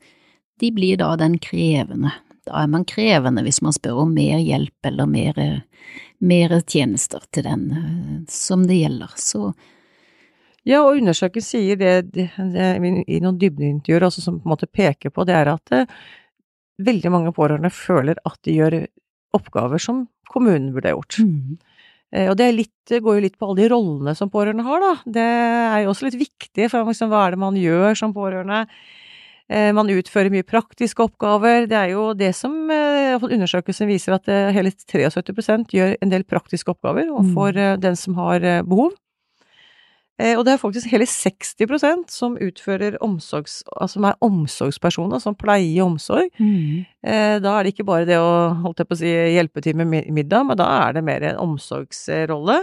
de 0.62 0.70
blir 0.74 1.02
da 1.02 1.16
den 1.18 1.42
krevende. 1.42 2.14
Da 2.48 2.64
er 2.64 2.72
man 2.72 2.88
krevende 2.88 3.44
hvis 3.46 3.62
man 3.62 3.76
spør 3.76 4.06
om 4.06 4.14
mer 4.16 4.40
hjelp 4.40 4.90
eller 4.92 5.10
mer 5.12 5.42
mer 6.20 6.62
tjenester 6.66 7.24
til 7.32 7.46
den 7.46 7.66
eh, 7.72 8.14
som 8.32 8.66
det 8.68 8.82
gjelder. 8.82 9.14
Så 9.16 9.52
ja, 10.68 10.82
og 10.84 10.98
undersøkelsen 11.00 11.62
sier 11.62 11.80
det, 11.80 11.94
det, 12.16 12.30
det, 12.54 12.70
i 13.08 13.22
noen 13.24 13.38
dybdeintervjuer 13.40 14.08
også 14.10 14.24
som 14.24 14.40
på 14.42 14.50
en 14.50 14.56
måte 14.56 14.68
peker 14.68 15.14
på, 15.14 15.24
det 15.28 15.38
er 15.38 15.54
at 15.54 15.64
det, 15.72 15.86
eh, 15.86 16.00
veldig 16.88 17.10
mange 17.10 17.32
pårørende 17.34 17.72
føler 17.74 18.20
at 18.28 18.38
de 18.46 18.54
gjør 18.54 18.76
oppgaver 19.34 19.82
som 19.82 20.04
kommunen 20.30 20.70
burde 20.76 20.92
ha 20.92 20.94
gjort. 20.94 21.18
Mm. 21.26 21.56
Eh, 22.14 22.28
og 22.30 22.36
det 22.38 22.52
litt, 22.54 22.92
går 22.92 23.18
jo 23.18 23.24
litt 23.24 23.40
på 23.40 23.48
alle 23.48 23.64
de 23.64 23.72
rollene 23.72 24.14
som 24.18 24.30
pårørende 24.34 24.66
har, 24.68 24.84
da. 24.84 24.92
Det 25.18 25.24
er 25.24 25.80
jo 25.84 25.94
også 25.94 26.10
litt 26.10 26.20
viktig, 26.20 26.70
for 26.70 26.86
liksom, 26.86 27.10
hva 27.14 27.26
er 27.26 27.34
det 27.34 27.42
man 27.42 27.58
gjør 27.58 27.98
som 27.98 28.14
pårørende? 28.16 28.66
Eh, 29.48 29.70
man 29.72 29.88
utfører 29.88 30.32
mye 30.32 30.46
praktiske 30.48 31.06
oppgaver. 31.06 31.68
Det 31.72 31.78
er 31.80 31.94
jo 31.94 32.12
det 32.18 32.34
som 32.36 32.56
eh, 32.74 33.16
undersøkelsen 33.16 33.88
viser, 33.88 34.18
at 34.18 34.28
eh, 34.32 34.52
hele 34.56 34.74
73% 34.76 35.72
gjør 35.72 35.96
en 36.04 36.12
del 36.12 36.28
praktiske 36.28 36.74
oppgaver 36.74 37.08
overfor 37.08 37.56
mm. 37.56 37.84
den 37.84 38.00
som 38.00 38.18
har 38.20 38.44
behov. 38.68 38.96
Og 40.18 40.40
det 40.48 40.56
er 40.56 40.58
faktisk 40.58 40.90
hele 40.90 41.06
60% 41.06 42.08
som 42.10 42.40
utfører 42.42 42.96
omsorgs... 43.06 43.60
Altså 43.78 44.00
som 44.00 44.08
er 44.10 44.16
omsorgspersoner, 44.26 45.22
som 45.22 45.36
pleier 45.38 45.84
omsorg. 45.86 46.32
Mm. 46.42 46.88
Da 47.44 47.52
er 47.52 47.62
det 47.62 47.76
ikke 47.76 47.86
bare 47.86 48.08
det 48.10 48.18
å, 48.18 48.32
holdt 48.64 48.82
jeg 48.82 48.90
på 48.90 48.98
å 48.98 49.00
si, 49.04 49.12
hjelpe 49.36 49.62
til 49.62 49.78
med 49.78 50.10
middag, 50.10 50.48
men 50.50 50.58
da 50.58 50.72
er 50.88 50.98
det 50.98 51.04
mer 51.06 51.22
en 51.22 51.38
omsorgsrolle. 51.44 52.58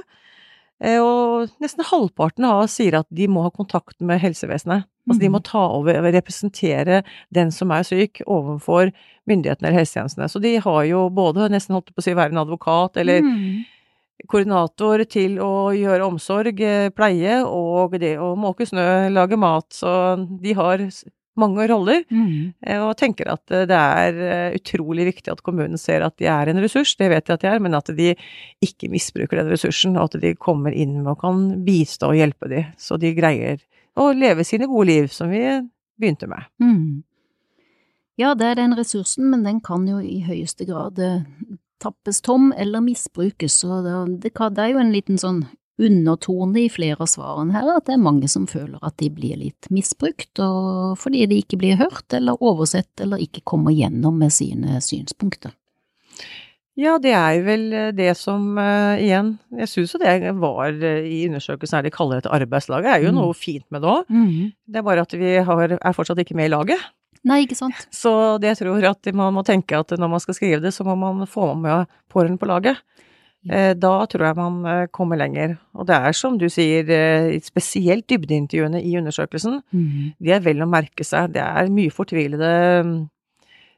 Og 0.99 1.55
nesten 1.63 1.87
halvparten 1.93 2.49
av 2.51 2.65
sier 2.75 2.99
at 2.99 3.07
de 3.15 3.31
må 3.31 3.47
ha 3.47 3.55
kontakt 3.55 4.03
med 4.03 4.19
helsevesenet. 4.27 4.91
Altså 5.05 5.21
de 5.21 5.29
må 5.29 5.41
mm. 5.43 5.47
ta 5.51 5.63
over 5.77 6.01
representere 6.15 7.03
den 7.35 7.53
som 7.53 7.73
er 7.77 7.85
syk, 7.85 8.23
overfor 8.25 8.93
myndighetene 9.29 9.69
eller 9.69 9.83
helsetjenestene. 9.83 10.29
Så 10.33 10.41
de 10.41 10.57
har 10.65 10.83
jo 10.89 11.07
både 11.13 11.51
nesten 11.53 11.77
holdt 11.77 11.93
på 11.93 12.01
å 12.01 12.07
si 12.07 12.15
være 12.17 12.33
en 12.33 12.41
advokat, 12.45 12.97
eller 13.03 13.21
mm. 13.25 14.23
koordinator 14.31 15.05
til 15.11 15.37
å 15.45 15.75
gjøre 15.77 16.09
omsorg, 16.09 16.63
pleie 16.97 17.43
og 17.45 17.99
det 18.01 18.17
å 18.21 18.33
måke 18.39 18.69
snø, 18.69 19.11
lage 19.13 19.41
mat, 19.41 19.69
så 19.77 20.15
de 20.17 20.57
har 20.57 20.87
mange 21.35 21.67
roller, 21.67 22.05
mm. 22.15 22.63
og 22.87 22.93
tenker 22.97 23.27
at 23.33 23.51
det 23.67 23.77
er 23.77 24.55
utrolig 24.55 25.09
viktig 25.09 25.33
at 25.33 25.43
kommunen 25.43 25.81
ser 25.81 26.05
at 26.07 26.15
de 26.23 26.29
er 26.31 26.49
en 26.49 26.63
ressurs, 26.63 26.95
det 26.97 27.11
vet 27.11 27.27
de 27.27 27.35
at 27.35 27.43
de 27.43 27.51
er, 27.51 27.61
men 27.61 27.75
at 27.75 27.91
de 27.91 28.13
ikke 28.63 28.89
misbruker 28.93 29.43
den 29.43 29.51
ressursen, 29.51 29.99
og 29.99 30.13
at 30.15 30.21
de 30.23 30.37
kommer 30.39 30.73
inn 30.73 31.03
og 31.03 31.19
kan 31.27 31.49
bistå 31.67 32.13
og 32.13 32.21
hjelpe 32.23 32.53
de, 32.55 32.63
så 32.79 32.97
de 33.03 33.11
greier 33.19 33.59
å 33.97 34.13
leve 34.13 34.45
sine 34.47 34.69
gode 34.71 34.89
liv, 34.91 35.11
som 35.13 35.31
vi 35.31 35.43
begynte 36.01 36.29
med. 36.31 36.47
Mm. 36.63 37.03
Ja, 38.21 38.35
det 38.39 38.47
er 38.47 38.61
den 38.61 38.77
ressursen, 38.79 39.29
men 39.31 39.43
den 39.47 39.61
kan 39.65 39.87
jo 39.89 39.99
i 40.03 40.21
høyeste 40.27 40.67
grad 40.69 40.99
eh, 41.03 41.27
tappes 41.83 42.23
tom 42.25 42.53
eller 42.57 42.85
misbrukes, 42.85 43.59
og 43.67 43.89
det, 44.23 44.33
er 44.35 44.73
jo 44.73 44.83
en 44.83 44.95
liten 44.95 45.19
sånn 45.21 45.45
undertone 45.83 46.61
i 46.61 46.71
flere 46.71 47.03
av 47.03 47.11
svarene 47.11 47.57
her, 47.57 47.67
at 47.75 47.89
det 47.89 47.97
er 47.97 48.05
mange 48.05 48.29
som 48.31 48.47
føler 48.47 48.79
at 48.87 48.95
de 49.03 49.11
blir 49.11 49.41
litt 49.41 49.67
misbrukt, 49.75 50.39
og 50.39 50.95
fordi 51.03 51.25
de 51.31 51.41
ikke 51.43 51.59
blir 51.59 51.81
hørt 51.81 52.15
eller 52.15 52.39
oversett 52.39 53.03
eller 53.03 53.23
ikke 53.23 53.43
kommer 53.43 53.75
gjennom 53.75 54.21
med 54.23 54.35
sine 54.35 54.79
synspunkter. 54.85 55.55
Ja, 56.75 56.97
det 56.99 57.13
er 57.15 57.39
vel 57.47 57.69
eh, 57.71 57.93
det 57.95 58.11
som 58.19 58.57
uh, 58.59 58.99
igjen 58.99 59.37
Jeg 59.61 59.71
syns 59.71 59.95
jo 59.95 60.01
det 60.03 60.33
var 60.43 60.75
uh, 60.75 61.07
i 61.07 61.23
undersøkelsen 61.29 61.79
her 61.79 61.87
de 61.87 61.95
kaller 61.95 62.19
det 62.19 62.27
et 62.27 62.35
arbeidslag, 62.41 62.83
det 62.83 62.91
er 62.97 63.05
jo 63.05 63.13
mm. 63.15 63.21
noe 63.21 63.37
fint 63.39 63.65
med 63.71 63.85
det 63.85 63.93
òg. 63.93 64.11
Mm. 64.11 64.51
Det 64.67 64.81
er 64.81 64.87
bare 64.87 65.05
at 65.07 65.15
vi 65.19 65.37
har, 65.47 65.77
er 65.79 65.95
fortsatt 65.95 66.23
ikke 66.25 66.37
med 66.39 66.51
i 66.51 66.55
laget. 66.55 66.83
Nei, 67.25 67.45
ikke 67.45 67.59
sant. 67.59 67.87
Så 68.03 68.11
det 68.43 68.51
jeg 68.51 68.65
tror 68.65 68.89
at 68.91 69.13
man 69.15 69.37
må 69.37 69.47
tenke 69.47 69.79
at 69.79 69.95
når 69.95 70.17
man 70.17 70.25
skal 70.25 70.37
skrive 70.37 70.65
det, 70.65 70.75
så 70.75 70.87
må 70.87 70.99
man 70.99 71.31
få 71.31 71.53
med 71.55 71.87
pårørende 72.11 72.43
på 72.43 72.51
laget. 72.51 72.83
Uh, 73.47 73.71
da 73.79 73.95
tror 74.11 74.27
jeg 74.27 74.41
man 74.41 74.91
kommer 74.91 75.21
lenger. 75.21 75.55
Og 75.79 75.87
det 75.87 75.95
er 75.95 76.19
som 76.19 76.41
du 76.43 76.49
sier, 76.51 76.91
spesielt 77.47 78.09
dybdeintervjuene 78.11 78.83
i 78.83 78.97
undersøkelsen, 78.99 79.61
mm. 79.71 80.15
de 80.19 80.35
er 80.35 80.43
vel 80.43 80.67
å 80.67 80.71
merke 80.75 81.07
seg. 81.07 81.37
Det 81.39 81.45
er 81.45 81.71
mye 81.71 81.95
fortvilede 81.95 82.55
eh, 82.83 82.95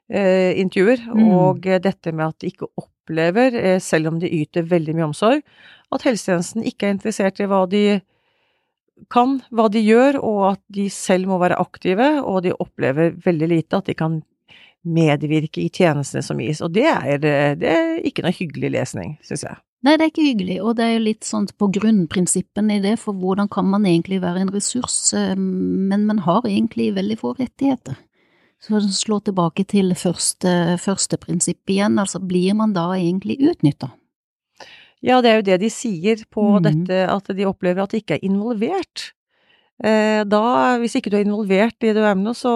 intervjuer. 0.06 1.00
Mm. 1.10 1.24
Og 1.34 1.64
dette 1.82 2.12
med 2.12 2.28
at 2.28 2.42
de 2.42 2.50
ikke 2.52 2.68
opplever, 2.78 3.78
selv 3.82 4.12
om 4.12 4.20
de 4.22 4.30
yter 4.42 4.66
veldig 4.70 4.94
mye 4.94 5.08
omsorg, 5.08 5.42
at 5.94 6.06
helsetjenesten 6.06 6.66
ikke 6.66 6.88
er 6.88 6.96
interessert 6.96 7.40
i 7.42 7.48
hva 7.50 7.64
de 7.70 7.82
kan, 9.12 9.36
hva 9.52 9.68
de 9.72 9.82
gjør, 9.84 10.20
og 10.24 10.40
at 10.54 10.62
de 10.72 10.88
selv 10.92 11.28
må 11.30 11.40
være 11.42 11.58
aktive, 11.60 12.08
og 12.22 12.42
de 12.46 12.54
opplever 12.56 13.14
veldig 13.24 13.50
lite 13.52 13.80
at 13.80 13.90
de 13.90 13.96
kan 13.98 14.20
medvirke 14.86 15.60
i 15.64 15.70
tjenestene 15.72 16.22
som 16.24 16.40
gis. 16.40 16.62
Og 16.64 16.72
det 16.74 16.86
er, 16.88 17.18
det 17.20 17.70
er 17.70 17.96
ikke 18.06 18.24
noe 18.24 18.34
hyggelig 18.36 18.72
lesning, 18.78 19.16
syns 19.26 19.46
jeg. 19.46 19.58
Nei, 19.84 19.94
det 19.94 20.06
er 20.06 20.10
ikke 20.10 20.24
hyggelig, 20.24 20.56
og 20.64 20.78
det 20.78 20.86
er 20.86 20.94
jo 20.96 21.04
litt 21.04 21.26
sånn 21.26 21.44
på 21.60 21.68
grunnprinsippene 21.76 22.78
i 22.78 22.82
det, 22.82 22.96
for 22.98 23.14
hvordan 23.14 23.50
kan 23.52 23.68
man 23.70 23.84
egentlig 23.86 24.18
være 24.24 24.46
en 24.46 24.50
ressurs, 24.54 24.96
eh, 25.14 25.36
men 25.36 26.06
man 26.08 26.24
har 26.24 26.48
egentlig 26.48 26.88
veldig 26.96 27.18
få 27.20 27.34
rettigheter. 27.38 27.98
Så 28.62 28.80
slå 28.80 29.20
tilbake 29.20 29.66
til 29.68 29.92
første, 29.98 30.76
første 30.80 31.18
prinsipp 31.20 31.70
igjen, 31.70 31.98
altså 32.00 32.22
blir 32.24 32.56
man 32.56 32.72
da 32.76 32.88
egentlig 32.96 33.36
utnytta? 33.52 33.92
Ja, 35.04 35.20
det 35.22 35.30
er 35.30 35.36
jo 35.38 35.46
det 35.50 35.58
de 35.62 35.68
sier 35.70 36.24
på 36.32 36.56
mm. 36.56 36.64
dette, 36.64 37.02
at 37.12 37.28
de 37.36 37.46
opplever 37.46 37.84
at 37.84 37.92
de 37.92 38.00
ikke 38.00 38.16
er 38.16 38.24
involvert. 38.26 39.10
Eh, 39.84 40.22
da, 40.24 40.42
hvis 40.80 40.96
ikke 40.96 41.12
du 41.12 41.18
er 41.18 41.26
involvert 41.26 41.76
i 41.84 41.90
det 41.90 42.00
du 42.00 42.06
er 42.08 42.16
med 42.16 42.30
noe, 42.30 42.38
så 42.38 42.54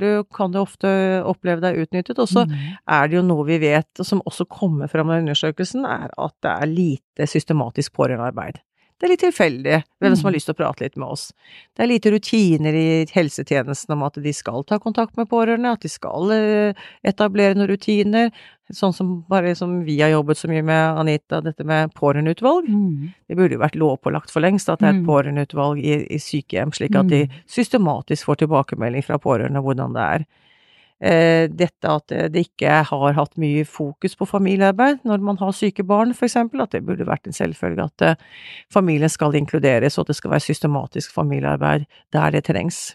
du, 0.00 0.24
kan 0.32 0.54
du 0.54 0.62
ofte 0.62 0.88
oppleve 1.28 1.60
deg 1.64 1.82
utnyttet. 1.84 2.16
Og 2.16 2.30
så 2.30 2.46
mm. 2.48 2.58
er 2.96 3.12
det 3.12 3.20
jo 3.20 3.24
noe 3.28 3.46
vi 3.48 3.60
vet, 3.62 3.90
og 4.00 4.08
som 4.08 4.24
også 4.24 4.48
kommer 4.50 4.90
fram 4.90 5.12
av 5.12 5.20
undersøkelsen, 5.20 5.84
er 5.84 6.08
at 6.10 6.36
det 6.44 6.54
er 6.56 6.72
lite 6.72 7.28
systematisk 7.28 7.94
pårørendearbeid. 8.00 8.62
Det 9.02 9.08
er 9.08 9.10
litt 9.16 9.22
tilfeldig 9.24 9.76
hvem 9.98 10.12
som 10.14 10.28
har 10.28 10.30
mm. 10.30 10.34
lyst 10.36 10.46
til 10.46 10.54
å 10.54 10.58
prate 10.60 10.84
litt 10.84 10.98
med 11.00 11.10
oss. 11.10 11.24
Det 11.74 11.82
er 11.82 11.88
lite 11.90 12.10
rutiner 12.14 12.76
i 12.78 12.84
helsetjenesten 13.10 13.96
om 13.96 14.04
at 14.06 14.20
de 14.22 14.30
skal 14.30 14.62
ta 14.62 14.78
kontakt 14.78 15.18
med 15.18 15.26
pårørende, 15.26 15.72
at 15.74 15.82
de 15.82 15.90
skal 15.90 16.30
eh, 16.30 16.84
etablere 17.10 17.56
noen 17.58 17.72
rutiner. 17.72 18.30
Sånn 18.70 18.94
som 18.94 19.10
bare 19.26 19.56
som 19.58 19.80
vi 19.82 19.96
har 19.98 20.12
jobbet 20.12 20.38
så 20.38 20.52
mye 20.52 20.62
med, 20.62 21.00
Anita, 21.02 21.40
dette 21.42 21.66
med 21.66 21.90
pårørendeutvalg. 21.98 22.70
Mm. 22.70 23.10
Det 23.26 23.40
burde 23.40 23.58
jo 23.58 23.64
vært 23.64 23.80
lovpålagt 23.82 24.30
for 24.30 24.46
lengst 24.46 24.70
at 24.70 24.78
det 24.78 24.86
er 24.86 24.94
et 24.94 25.02
mm. 25.02 25.10
pårørendeutvalg 25.10 25.82
i, 25.82 25.98
i 26.06 26.22
sykehjem, 26.22 26.70
slik 26.78 26.94
at 26.94 27.10
de 27.10 27.24
mm. 27.26 27.42
systematisk 27.58 28.30
får 28.30 28.44
tilbakemelding 28.44 29.02
fra 29.08 29.18
pårørende 29.26 29.64
hvordan 29.66 29.98
det 29.98 30.06
er. 30.20 30.30
Eh, 31.02 31.48
dette 31.50 31.90
at 31.90 32.12
det 32.30 32.44
ikke 32.46 32.76
har 32.86 33.16
hatt 33.16 33.32
mye 33.42 33.64
fokus 33.66 34.14
på 34.14 34.28
familiearbeid 34.30 35.00
når 35.08 35.24
man 35.26 35.40
har 35.40 35.54
syke 35.56 35.82
barn, 35.82 36.12
eksempel, 36.14 36.62
at 36.62 36.76
det 36.76 36.84
burde 36.86 37.08
vært 37.08 37.26
en 37.26 37.34
selvfølge 37.34 37.88
at 37.88 38.04
eh, 38.06 38.20
familien 38.70 39.10
skal 39.10 39.34
inkluderes, 39.34 39.98
og 39.98 40.04
at 40.04 40.12
det 40.12 40.18
skal 40.20 40.34
være 40.36 40.46
systematisk 40.46 41.14
familiearbeid 41.16 41.88
der 42.14 42.36
det 42.36 42.44
trengs. 42.46 42.94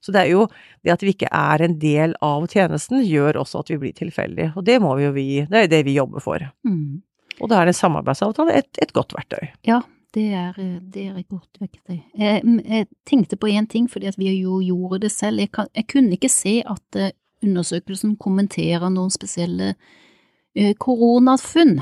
så 0.00 0.12
det 0.12 0.20
er 0.22 0.30
jo 0.30 0.46
det 0.84 0.94
at 0.94 1.02
vi 1.02 1.12
ikke 1.12 1.28
er 1.28 1.62
en 1.62 1.76
del 1.78 2.14
av 2.22 2.46
tjenesten, 2.48 3.04
gjør 3.04 3.42
også 3.42 3.60
at 3.60 3.70
vi 3.70 3.78
blir 3.82 3.92
tilfeldige, 3.92 4.52
og 4.56 4.64
det 4.64 4.80
må 4.80 4.94
vi 4.96 5.04
jo 5.04 5.12
vi, 5.12 5.28
det 5.50 5.64
er 5.66 5.68
det 5.68 5.84
vi 5.84 5.98
jobber 5.98 6.24
for. 6.24 6.48
Mm. 6.64 7.02
Og 7.42 7.50
da 7.50 7.60
er 7.60 7.70
en 7.70 7.76
samarbeidsavtale 7.76 8.56
et, 8.56 8.70
et 8.80 8.92
godt 8.96 9.12
verktøy. 9.14 9.50
Ja, 9.68 9.82
det 10.14 10.26
er, 10.32 10.56
det 10.80 11.04
er, 11.10 11.22
godt 11.28 11.60
verktøy. 11.60 11.98
Jeg, 12.16 12.42
jeg 12.64 12.86
tenkte 13.06 13.36
på 13.36 13.50
én 13.52 13.68
ting, 13.68 13.90
fordi 13.90 14.10
vi 14.16 14.32
jo 14.40 14.60
gjorde 14.64 15.02
det 15.04 15.12
selv. 15.12 15.42
Jeg, 15.42 15.52
kan, 15.52 15.68
jeg 15.76 15.86
kunne 15.92 16.16
ikke 16.16 16.30
se 16.32 16.62
at 16.64 16.98
uh, 16.98 17.10
undersøkelsen 17.44 18.16
kommenterer 18.16 18.88
noen 18.88 19.12
spesielle 19.12 19.74
uh, 19.74 20.72
koronafunn. 20.80 21.78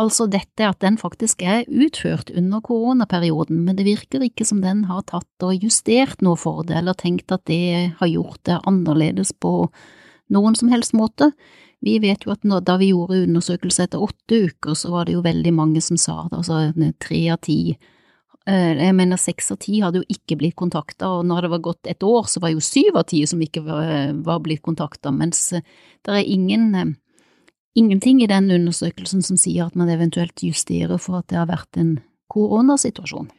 Altså 0.00 0.26
dette 0.30 0.64
at 0.64 0.80
den 0.80 0.96
faktisk 1.00 1.42
er 1.44 1.66
utført 1.68 2.30
under 2.36 2.60
koronaperioden, 2.64 3.64
men 3.66 3.76
det 3.76 3.88
virker 3.88 4.22
ikke 4.24 4.46
som 4.48 4.62
den 4.64 4.86
har 4.88 5.02
tatt 5.08 5.44
og 5.44 5.64
justert 5.64 6.22
noe 6.24 6.38
for 6.40 6.62
det, 6.64 6.78
eller 6.80 6.96
tenkt 6.96 7.32
at 7.34 7.44
det 7.50 7.96
har 7.98 8.08
gjort 8.08 8.40
det 8.48 8.60
annerledes 8.68 9.34
på 9.36 9.68
noen 10.32 10.56
som 10.56 10.70
helst 10.72 10.94
måte. 10.96 11.32
Vi 11.80 11.96
vet 12.02 12.26
jo 12.26 12.34
at 12.34 12.44
når, 12.44 12.64
da 12.68 12.76
vi 12.80 12.90
gjorde 12.90 13.22
undersøkelse 13.24 13.86
etter 13.86 14.02
åtte 14.04 14.42
uker, 14.50 14.74
så 14.76 14.90
var 14.92 15.08
det 15.08 15.16
jo 15.16 15.24
veldig 15.24 15.52
mange 15.56 15.80
som 15.84 15.96
sa 16.00 16.26
det, 16.28 16.42
altså 16.42 16.92
tre 17.00 17.20
av 17.32 17.40
ti. 17.46 17.60
Eh, 18.48 18.72
jeg 18.76 18.96
mener 18.96 19.20
seks 19.20 19.50
av 19.54 19.60
ti 19.64 19.78
hadde 19.80 20.02
jo 20.02 20.16
ikke 20.16 20.36
blitt 20.40 20.58
kontakta, 20.60 21.08
og 21.18 21.24
når 21.28 21.46
det 21.46 21.52
var 21.54 21.64
gått 21.64 21.90
et 21.92 22.04
år, 22.04 22.28
så 22.28 22.42
var 22.44 22.52
jo 22.52 22.60
syv 22.64 23.00
av 23.00 23.08
ti 23.08 23.22
som 23.28 23.40
ikke 23.40 23.64
var, 23.64 24.12
var 24.26 24.44
blitt 24.44 24.64
kontakta, 24.66 25.12
mens 25.14 25.40
eh, 25.56 25.64
det 26.04 26.18
er 26.18 26.28
ingen, 26.36 26.68
eh, 26.76 26.94
ingenting 27.80 28.20
i 28.20 28.28
den 28.30 28.52
undersøkelsen 28.52 29.24
som 29.24 29.40
sier 29.40 29.68
at 29.68 29.76
man 29.76 29.92
eventuelt 29.92 30.44
justerer 30.44 31.00
for 31.00 31.20
at 31.20 31.28
det 31.32 31.40
har 31.40 31.48
vært 31.48 31.80
en 31.80 31.98
koronasituasjon. 32.32 33.32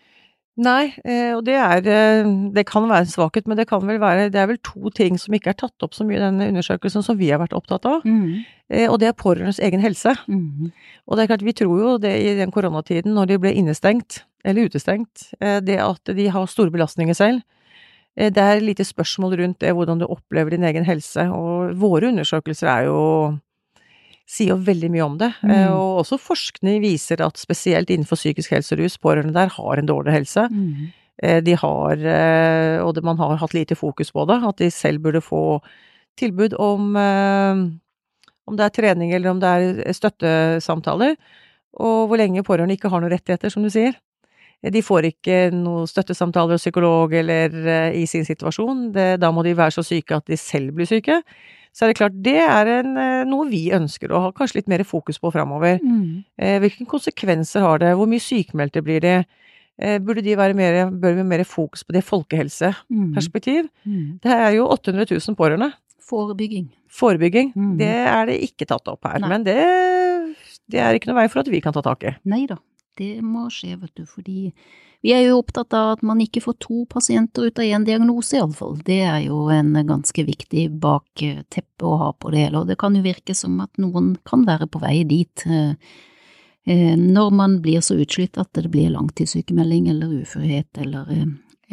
Nei, 0.60 0.92
eh, 1.08 1.32
og 1.32 1.46
det 1.48 1.56
er 1.56 1.86
eh, 1.88 2.30
Det 2.52 2.66
kan 2.68 2.84
være 2.90 3.06
en 3.06 3.12
svakhet, 3.14 3.46
men 3.48 3.56
det 3.56 3.70
kan 3.70 3.86
vel 3.88 4.02
være 4.02 4.28
Det 4.34 4.40
er 4.42 4.50
vel 4.50 4.60
to 4.60 4.92
ting 4.92 5.16
som 5.20 5.34
ikke 5.34 5.54
er 5.54 5.60
tatt 5.62 5.86
opp 5.86 5.96
så 5.96 6.04
mye 6.04 6.20
i 6.20 6.24
denne 6.26 6.50
undersøkelsen 6.52 7.06
som 7.06 7.16
vi 7.20 7.30
har 7.32 7.40
vært 7.40 7.56
opptatt 7.56 7.88
av. 7.88 8.04
Mm. 8.04 8.44
Eh, 8.68 8.88
og 8.90 9.00
det 9.00 9.08
er 9.08 9.16
pårørendes 9.16 9.62
egen 9.64 9.80
helse. 9.84 10.12
Mm. 10.28 10.74
Og 11.08 11.16
det 11.16 11.24
er 11.24 11.32
klart, 11.32 11.48
vi 11.48 11.56
tror 11.56 11.80
jo 11.80 11.96
det 12.04 12.12
i 12.20 12.36
den 12.36 12.52
koronatiden, 12.52 13.16
når 13.16 13.32
de 13.32 13.40
ble 13.46 13.56
innestengt, 13.56 14.26
eller 14.44 14.68
utestengt, 14.68 15.30
det 15.40 15.78
at 15.78 16.12
de 16.18 16.28
har 16.34 16.48
store 16.50 16.74
belastninger 16.74 17.14
selv. 17.14 17.44
Det 18.18 18.42
er 18.42 18.64
lite 18.64 18.84
spørsmål 18.84 19.36
rundt 19.38 19.60
det, 19.62 19.70
hvordan 19.78 20.02
du 20.02 20.08
opplever 20.10 20.56
din 20.56 20.66
egen 20.66 20.88
helse. 20.88 21.28
Og 21.30 21.76
våre 21.80 22.10
undersøkelser 22.10 22.72
er 22.74 22.88
jo 22.90 23.04
sier 24.32 24.54
jo 24.54 24.62
veldig 24.64 24.90
mye 24.94 25.06
om 25.06 25.20
det. 25.20 25.32
Mm. 25.44 25.52
Eh, 25.54 25.68
og 25.76 26.02
også 26.06 26.20
forskning 26.22 26.82
viser 26.84 27.24
at 27.26 27.40
spesielt 27.42 27.92
innenfor 27.92 28.20
psykisk 28.20 28.56
helse 28.56 28.76
og 28.76 28.84
rus, 28.84 28.98
pårørende 29.02 29.36
der 29.36 29.52
har 29.58 29.82
en 29.82 29.90
dårlig 29.90 30.16
helse. 30.16 30.48
Mm. 30.52 30.90
Eh, 31.22 31.40
de 31.44 31.58
har, 31.60 32.06
eh, 32.16 32.78
og 32.82 33.02
man 33.04 33.20
har 33.20 33.40
hatt 33.42 33.56
lite 33.58 33.76
fokus 33.76 34.12
på 34.16 34.26
det, 34.30 34.42
at 34.48 34.64
de 34.64 34.72
selv 34.72 35.04
burde 35.04 35.24
få 35.24 35.62
tilbud 36.20 36.58
om 36.60 36.96
om 38.50 38.58
det 38.58 38.66
er 38.66 38.74
trening 38.74 39.14
eller 39.14 39.32
om 39.32 39.40
det 39.40 39.48
er 39.48 39.94
støttesamtaler, 39.96 41.14
og 41.80 42.10
hvor 42.10 42.20
lenge 42.20 42.44
pårørende 42.44 42.76
ikke 42.76 42.90
har 42.92 43.00
noen 43.00 43.14
rettigheter, 43.14 43.50
som 43.54 43.64
du 43.64 43.70
sier. 43.72 43.94
De 44.62 44.82
får 44.84 45.08
ikke 45.08 45.38
noen 45.56 45.88
støttesamtaler 45.88 46.58
og 46.58 46.60
psykolog 46.60 47.14
eller 47.16 47.94
i 47.96 48.04
sin 48.10 48.26
situasjon, 48.28 48.90
det, 48.92 49.08
da 49.22 49.32
må 49.32 49.46
de 49.46 49.56
være 49.56 49.78
så 49.78 49.86
syke 49.86 50.18
at 50.18 50.28
de 50.28 50.38
selv 50.38 50.76
blir 50.76 50.90
syke 50.90 51.22
så 51.72 51.86
er 51.86 51.92
det 51.92 52.00
klart 52.02 52.18
det 52.24 52.40
er 52.44 52.70
en, 52.80 52.96
eh, 53.00 53.22
noe 53.28 53.48
vi 53.50 53.70
ønsker 53.72 54.12
å 54.12 54.26
ha 54.26 54.32
kanskje 54.36 54.60
litt 54.60 54.72
mer 54.72 54.84
fokus 54.88 55.20
på 55.22 55.32
framover. 55.32 55.80
Mm. 55.80 56.24
Eh, 56.38 56.58
hvilke 56.64 56.88
konsekvenser 56.90 57.64
har 57.64 57.80
det, 57.80 57.94
hvor 57.96 58.10
mye 58.12 58.24
sykemeldte 58.24 58.84
blir 58.84 59.00
det? 59.04 59.26
Eh, 59.80 59.98
burde 60.04 60.24
de 60.26 60.36
være 60.36 60.54
mer, 60.58 60.92
bør 60.92 61.16
vi 61.16 61.24
mer 61.24 61.44
fokus 61.48 61.86
på 61.88 61.96
det 61.96 62.04
folkehelseperspektiv? 62.04 63.70
Mm. 63.86 63.96
Mm. 63.96 64.20
Det 64.22 64.36
er 64.36 64.52
jo 64.58 64.68
800 64.68 65.08
000 65.16 65.38
pårørende. 65.40 65.72
Forebygging. 66.12 66.68
Forebygging. 66.92 67.54
Mm. 67.56 67.78
Det 67.80 67.88
er 67.88 68.26
det 68.28 68.42
ikke 68.44 68.68
tatt 68.68 68.92
opp 68.92 69.08
her. 69.08 69.22
Nei. 69.24 69.32
Men 69.32 69.48
det, 69.48 69.58
det 70.68 70.84
er 70.84 70.98
ikke 70.98 71.08
noe 71.10 71.22
vei 71.22 71.30
for 71.32 71.42
at 71.42 71.52
vi 71.52 71.64
kan 71.64 71.74
ta 71.74 71.84
tak 71.86 72.04
i. 72.04 72.14
Nei 72.28 72.44
da, 72.52 72.60
det 73.00 73.22
må 73.24 73.48
skje, 73.54 73.76
vet 73.82 73.94
du, 73.96 74.06
fordi 74.10 74.52
vi 75.02 75.14
er 75.16 75.24
jo 75.26 75.40
opptatt 75.40 75.74
av 75.74 75.96
at 75.96 76.04
man 76.06 76.22
ikke 76.22 76.44
får 76.44 76.58
to 76.62 76.84
pasienter 76.90 77.48
ut 77.50 77.60
av 77.60 77.66
én 77.66 77.86
diagnose, 77.88 78.38
iallfall. 78.38 78.76
Det 78.86 79.00
er 79.02 79.24
jo 79.26 79.48
en 79.54 79.74
ganske 79.88 80.26
viktig 80.28 80.68
bakteppe 80.84 81.88
å 81.88 81.98
ha 82.04 82.12
på 82.14 82.34
det 82.34 82.46
hele, 82.46 82.62
og 82.62 82.70
det 82.70 82.78
kan 82.82 82.96
jo 82.98 83.04
virke 83.06 83.36
som 83.38 83.58
at 83.64 83.82
noen 83.82 84.14
kan 84.28 84.46
være 84.46 84.70
på 84.70 84.82
vei 84.84 85.00
dit. 85.10 85.46
Eh, 85.48 85.74
eh, 86.70 86.94
når 86.98 87.32
man 87.34 87.58
blir 87.66 87.82
så 87.82 87.98
utslitt 87.98 88.38
at 88.38 88.54
det 88.58 88.70
blir 88.70 88.94
langtidssykemelding 88.94 89.90
eller 89.90 90.22
uførhet 90.22 90.84
eller, 90.86 91.10
eh, 91.16 91.26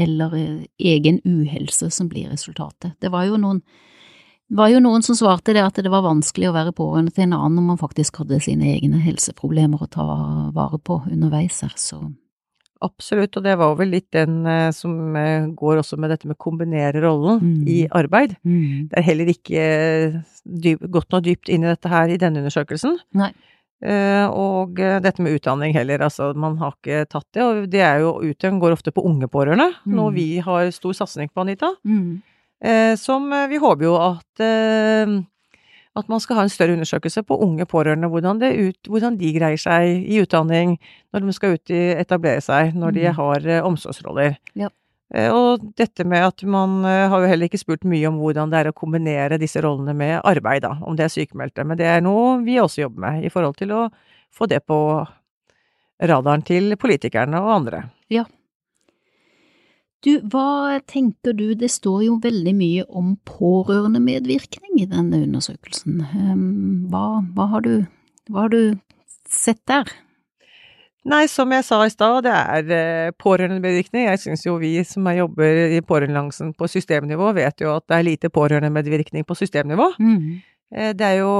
eller 0.07 0.38
egen 0.78 1.20
uhelse 1.26 1.90
som 1.92 2.09
blir 2.09 2.31
resultatet. 2.33 2.96
Det 3.00 3.12
var 3.12 3.28
jo 3.28 3.37
noen 3.37 3.61
var 4.48 4.70
jo 4.72 4.80
noen 4.80 5.04
som 5.04 5.16
svarte 5.18 5.52
det 5.56 5.64
at 5.64 5.80
det 5.82 5.90
var 5.92 6.06
vanskelig 6.06 6.48
å 6.48 6.54
være 6.56 6.72
pårørende 6.76 7.12
til 7.14 7.26
en 7.26 7.37
annen 7.37 7.58
når 7.58 7.66
man 7.72 7.80
faktisk 7.80 8.22
hadde 8.22 8.40
sine 8.44 8.70
egne 8.72 9.00
helseproblemer 9.02 9.82
å 9.84 9.90
ta 9.92 10.06
vare 10.56 10.80
på 10.80 11.02
underveis 11.11 11.61
her, 11.66 11.76
så 11.76 12.06
Absolutt, 12.78 13.34
og 13.34 13.42
det 13.42 13.56
var 13.58 13.72
vel 13.74 13.88
litt 13.90 14.06
den 14.14 14.44
eh, 14.46 14.68
som 14.70 15.16
eh, 15.18 15.48
går 15.50 15.80
også 15.80 15.96
med 15.98 16.12
dette 16.12 16.28
med 16.30 16.37
å 16.37 16.44
kombinere 16.44 17.00
rollen 17.02 17.40
mm. 17.42 17.64
i 17.66 17.78
arbeid. 17.90 18.37
Mm. 18.46 18.84
Det 18.92 19.00
er 19.00 19.06
heller 19.08 19.32
ikke 19.32 19.64
gått 20.14 20.44
dyp, 20.62 20.84
godt 20.94 21.11
nok 21.11 21.24
dypt 21.26 21.50
inn 21.50 21.66
i 21.66 21.72
dette 21.72 21.90
her 21.90 22.12
i 22.14 22.20
denne 22.22 22.38
undersøkelsen. 22.44 22.94
Nei. 23.18 23.32
Og 24.30 24.78
dette 24.78 25.22
med 25.22 25.37
utdanning 25.37 25.70
heller, 25.74 26.02
altså 26.02 26.32
man 26.38 26.56
har 26.58 26.72
ikke 26.74 27.04
tatt 27.11 27.26
det. 27.34 27.42
Og 27.42 27.66
det 27.70 27.82
er 27.82 28.00
jo 28.02 28.16
utdanning 28.26 28.62
går 28.62 28.74
ofte 28.74 28.94
på 28.94 29.04
unge 29.06 29.26
pårørende, 29.30 29.68
mm. 29.82 29.98
noe 29.98 30.14
vi 30.14 30.28
har 30.42 30.70
stor 30.74 30.94
satsing 30.98 31.30
på, 31.30 31.42
Anita. 31.42 31.74
Uh, 31.82 32.18
som 32.98 33.28
vi 33.50 33.58
håper 33.62 33.86
jo 33.86 33.92
at 34.02 34.42
uh, 34.42 35.18
at 35.98 36.08
man 36.10 36.20
skal 36.22 36.38
ha 36.38 36.44
en 36.46 36.52
større 36.52 36.74
undersøkelse 36.76 37.24
på 37.26 37.38
unge 37.42 37.66
pårørende, 37.66 38.08
hvordan, 38.10 38.42
ut, 38.42 38.78
hvordan 38.86 39.16
de 39.18 39.32
greier 39.34 39.58
seg 39.58 40.06
i 40.06 40.20
utdanning 40.22 40.76
når 41.12 41.24
de 41.24 41.34
skal 41.34 41.56
ut 41.56 41.72
i 41.74 41.80
etablere 41.98 42.42
seg, 42.44 42.74
når 42.78 42.94
de 42.94 43.06
mm. 43.08 43.16
har 43.18 43.48
omsorgsroller. 43.66 44.36
Ja. 44.58 44.70
Og 45.32 45.64
dette 45.80 46.04
med 46.04 46.20
at 46.20 46.44
man 46.44 46.82
har 46.84 47.22
jo 47.22 47.30
heller 47.30 47.48
ikke 47.48 47.60
spurt 47.60 47.86
mye 47.88 48.10
om 48.10 48.18
hvordan 48.20 48.52
det 48.52 48.60
er 48.60 48.70
å 48.70 48.76
kombinere 48.76 49.40
disse 49.40 49.62
rollene 49.64 49.94
med 49.96 50.18
arbeid, 50.20 50.62
da, 50.66 50.74
om 50.84 50.98
det 50.98 51.06
er 51.06 51.14
sykemeldte. 51.14 51.64
Men 51.64 51.80
det 51.80 51.88
er 51.88 52.04
noe 52.04 52.36
vi 52.44 52.58
også 52.60 52.84
jobber 52.84 53.06
med, 53.06 53.24
i 53.24 53.32
forhold 53.32 53.56
til 53.58 53.72
å 53.72 53.86
få 54.34 54.46
det 54.50 54.60
på 54.68 54.78
radaren 55.98 56.44
til 56.46 56.76
politikerne 56.78 57.40
og 57.40 57.54
andre. 57.62 57.86
Ja. 58.12 58.28
Du, 60.06 60.12
hva 60.30 60.78
tenker 60.87 61.34
du, 61.34 61.48
det 61.58 61.72
står 61.74 62.02
jo 62.06 62.18
veldig 62.22 62.52
mye 62.54 62.84
om 62.87 63.16
pårørendemedvirkning 63.26 64.78
i 64.84 64.87
denne 64.90 65.24
undersøkelsen. 65.26 66.02
Ehm, 66.06 66.44
hva, 66.92 67.24
hva, 67.34 67.48
har 67.56 67.64
du, 67.66 67.72
hva 68.30 68.44
har 68.44 68.52
du 68.54 68.61
sett 69.26 69.64
der? 69.66 69.90
Nei, 71.08 71.24
som 71.30 71.50
jeg 71.54 71.64
sa 71.64 71.80
i 71.87 71.90
stad, 71.90 72.20
det 72.26 72.34
er 72.37 72.70
eh, 72.76 73.11
pårørendemedvirkning. 73.18 74.06
Jeg 74.11 74.22
syns 74.22 74.46
jo 74.46 74.58
vi 74.61 74.76
som 74.87 75.06
jobber 75.14 75.64
i 75.74 75.82
pårørendelansen 75.82 76.52
på 76.58 76.68
systemnivå, 76.70 77.32
vet 77.38 77.64
jo 77.64 77.74
at 77.74 77.87
det 77.88 77.98
er 77.98 78.06
lite 78.06 78.30
pårørendemedvirkning 78.34 79.26
på 79.26 79.37
systemnivå. 79.38 79.92
Mm. 79.98 80.40
Eh, 80.74 80.92
det 80.94 81.06
er 81.06 81.22
jo 81.22 81.32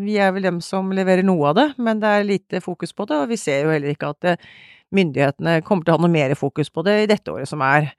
Vi 0.00 0.16
er 0.18 0.32
vel 0.32 0.48
dem 0.48 0.62
som 0.64 0.90
leverer 0.90 1.26
noe 1.26 1.52
av 1.52 1.58
det, 1.58 1.68
men 1.78 2.00
det 2.02 2.08
er 2.08 2.30
lite 2.30 2.62
fokus 2.64 2.96
på 2.96 3.06
det, 3.06 3.20
og 3.22 3.30
vi 3.30 3.38
ser 3.38 3.66
jo 3.66 3.74
heller 3.74 3.94
ikke 3.94 4.10
at 4.14 4.22
det, 4.26 4.38
myndighetene 4.96 5.60
kommer 5.66 5.86
til 5.86 5.94
å 5.94 5.98
ha 5.98 6.04
noe 6.04 6.12
mer 6.12 6.34
fokus 6.38 6.72
på 6.72 6.84
det 6.86 6.96
i 7.02 7.08
dette 7.10 7.32
året 7.32 7.50
som 7.50 7.62
er. 7.64 7.92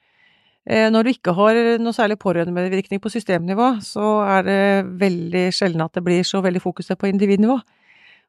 Eh, 0.68 0.90
når 0.92 1.06
du 1.06 1.14
ikke 1.14 1.36
har 1.38 1.60
noe 1.80 1.96
særlig 1.96 2.20
pårørendemedvirkning 2.24 3.02
på 3.04 3.12
systemnivå, 3.14 3.78
så 3.86 4.18
er 4.28 4.48
det 4.48 4.62
veldig 5.06 5.48
sjelden 5.56 5.86
at 5.86 5.96
det 5.96 6.04
blir 6.04 6.28
så 6.28 6.42
veldig 6.44 6.64
fokus 6.64 6.92
på 6.92 7.10
individnivå. 7.12 7.58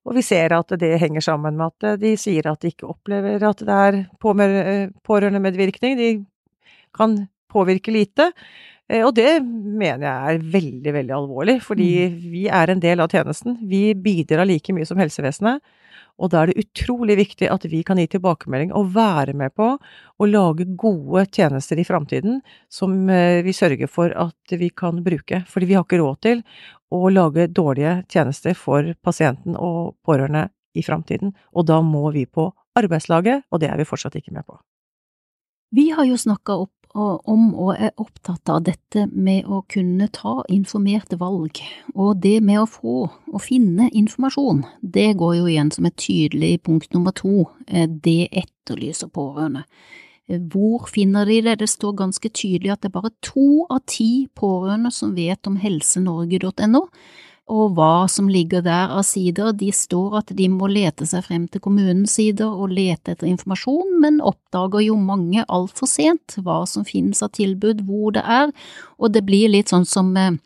Og 0.08 0.14
vi 0.16 0.22
ser 0.24 0.54
at 0.56 0.72
det 0.80 0.94
henger 1.02 1.24
sammen 1.24 1.58
med 1.58 1.74
at 1.74 1.98
de 2.00 2.14
sier 2.20 2.46
at 2.48 2.62
de 2.62 2.70
ikke 2.70 2.88
opplever 2.88 3.42
at 3.44 3.64
det 3.66 3.78
er 3.88 4.00
eh, 4.04 4.88
pårørendemedvirkning. 5.04 5.98
De 5.98 6.10
kan 6.96 7.18
påvirke 7.52 7.92
lite. 7.92 8.30
Eh, 8.88 9.04
og 9.04 9.12
det 9.18 9.40
mener 9.42 10.06
jeg 10.06 10.36
er 10.38 10.46
veldig, 10.54 10.94
veldig 10.96 11.16
alvorlig, 11.16 11.58
fordi 11.64 11.90
mm. 12.08 12.22
vi 12.32 12.46
er 12.60 12.72
en 12.72 12.82
del 12.82 13.04
av 13.04 13.12
tjenesten. 13.12 13.58
Vi 13.68 13.92
bidrar 13.94 14.48
like 14.48 14.72
mye 14.76 14.88
som 14.88 15.00
helsevesenet. 15.00 15.60
Og 16.18 16.32
da 16.32 16.42
er 16.42 16.50
det 16.50 16.64
utrolig 16.64 17.18
viktig 17.20 17.48
at 17.50 17.64
vi 17.70 17.84
kan 17.86 18.00
gi 18.00 18.08
tilbakemelding 18.10 18.72
og 18.76 18.90
være 18.94 19.36
med 19.38 19.54
på 19.54 19.70
å 19.78 20.28
lage 20.28 20.66
gode 20.78 21.24
tjenester 21.30 21.78
i 21.78 21.86
framtiden 21.86 22.40
som 22.72 22.94
eh, 23.10 23.40
vi 23.46 23.54
sørger 23.54 23.90
for 23.90 24.14
at 24.18 24.56
vi 24.58 24.70
kan 24.74 25.02
bruke. 25.04 25.44
Fordi 25.46 25.70
vi 25.70 25.78
har 25.78 25.86
ikke 25.86 26.00
råd 26.02 26.22
til 26.26 26.42
å 26.94 27.08
lage 27.12 27.50
dårlige 27.54 28.00
tjenester 28.10 28.56
for 28.58 28.94
pasienten 29.04 29.54
og 29.54 29.94
pårørende 30.06 30.48
i 30.74 30.82
framtiden. 30.82 31.34
Og 31.54 31.68
da 31.68 31.78
må 31.84 32.08
vi 32.14 32.26
på 32.26 32.50
arbeidslaget, 32.78 33.46
og 33.50 33.62
det 33.62 33.70
er 33.70 33.78
vi 33.78 33.86
fortsatt 33.88 34.18
ikke 34.18 34.34
med 34.34 34.46
på. 34.46 34.58
Vi 35.74 35.90
har 35.92 36.06
jo 36.08 36.16
snakka 36.16 36.56
opp 36.64 36.77
om 36.94 37.54
og 37.54 37.76
er 37.76 37.92
opptatt 38.00 38.48
av 38.48 38.62
dette 38.66 39.06
med 39.12 39.46
å 39.46 39.62
kunne 39.70 40.08
ta 40.14 40.42
informerte 40.48 41.18
valg, 41.20 41.60
og 41.94 42.20
det 42.22 42.38
med 42.44 42.62
å 42.62 42.68
få 42.70 42.96
og 43.08 43.42
finne 43.44 43.90
informasjon, 43.92 44.64
det 44.80 45.12
går 45.20 45.36
jo 45.38 45.46
igjen 45.50 45.72
som 45.74 45.86
et 45.88 45.98
tydelig 46.00 46.62
punkt 46.64 46.92
nummer 46.94 47.12
to, 47.12 47.46
eh, 47.66 47.86
det 47.86 48.28
etterlyser 48.32 49.08
pårørende. 49.08 49.64
Eh, 50.28 50.40
hvor 50.40 50.88
finner 50.88 51.26
de 51.26 51.40
det? 51.42 51.58
Det 51.58 51.68
står 51.68 51.96
ganske 51.96 52.28
tydelig 52.28 52.72
at 52.72 52.80
det 52.82 52.90
er 52.90 53.00
bare 53.00 53.14
to 53.22 53.66
av 53.70 53.84
ti 53.86 54.28
pårørende 54.34 54.92
som 54.92 55.14
vet 55.14 55.46
om 55.46 55.56
helsenorge.no, 55.56 56.88
og 57.48 57.74
hva 57.76 58.06
som 58.10 58.28
ligger 58.30 58.62
der 58.64 58.92
av 58.92 59.04
sider. 59.08 59.54
De 59.56 59.70
står 59.74 60.18
at 60.20 60.32
de 60.36 60.48
må 60.52 60.68
lete 60.70 61.06
seg 61.08 61.24
frem 61.26 61.46
til 61.48 61.62
kommunens 61.64 62.18
sider 62.18 62.48
og 62.48 62.74
lete 62.76 63.14
etter 63.14 63.28
informasjon, 63.30 63.96
men 64.02 64.20
oppdager 64.24 64.84
jo 64.84 64.98
mange 65.00 65.44
altfor 65.48 65.90
sent 65.90 66.36
hva 66.44 66.62
som 66.68 66.86
finnes 66.88 67.24
av 67.24 67.32
tilbud, 67.38 67.86
hvor 67.88 68.12
det 68.16 68.24
er, 68.24 68.52
og 68.98 69.14
det 69.16 69.24
blir 69.28 69.48
litt 69.52 69.72
sånn 69.72 69.88
som, 69.88 70.12
eh, 70.16 70.36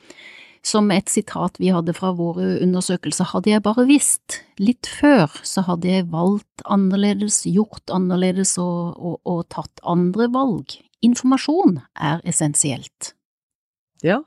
som 0.63 0.91
et 0.95 1.11
sitat 1.11 1.59
vi 1.59 1.73
hadde 1.75 1.95
fra 1.97 2.13
våre 2.15 2.57
undersøkelser, 2.63 3.33
hadde 3.35 3.51
jeg 3.51 3.67
bare 3.67 3.87
visst 3.91 4.41
litt 4.63 4.87
før, 4.87 5.27
så 5.43 5.67
hadde 5.67 5.91
jeg 5.91 6.11
valgt 6.13 6.67
annerledes, 6.71 7.43
gjort 7.51 7.91
annerledes 7.91 8.55
og, 8.63 8.95
og, 8.97 9.19
og 9.27 9.47
tatt 9.51 9.83
andre 9.83 10.31
valg. 10.31 10.79
Informasjon 11.03 11.81
er 11.99 12.23
essensielt. 12.31 13.17
Ja, 14.07 14.23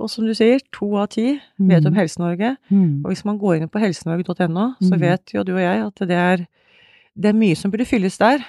og 0.00 0.10
som 0.10 0.26
du 0.26 0.32
sier, 0.36 0.62
to 0.74 0.88
av 1.00 1.10
ti 1.12 1.34
vet 1.58 1.84
om 1.84 1.92
mm. 1.92 1.98
Helse-Norge. 1.98 2.54
Mm. 2.70 3.02
Og 3.02 3.12
hvis 3.12 3.24
man 3.28 3.38
går 3.40 3.58
inn 3.58 3.70
på 3.72 3.82
helsenorge.no, 3.82 4.70
så 4.80 4.94
mm. 4.94 5.02
vet 5.02 5.34
jo 5.34 5.44
du 5.46 5.52
og 5.56 5.62
jeg 5.62 5.84
at 5.84 6.02
det 6.08 6.18
er, 6.18 6.46
det 7.14 7.30
er 7.30 7.38
mye 7.38 7.58
som 7.58 7.72
burde 7.72 7.88
fylles 7.88 8.18
der. 8.20 8.42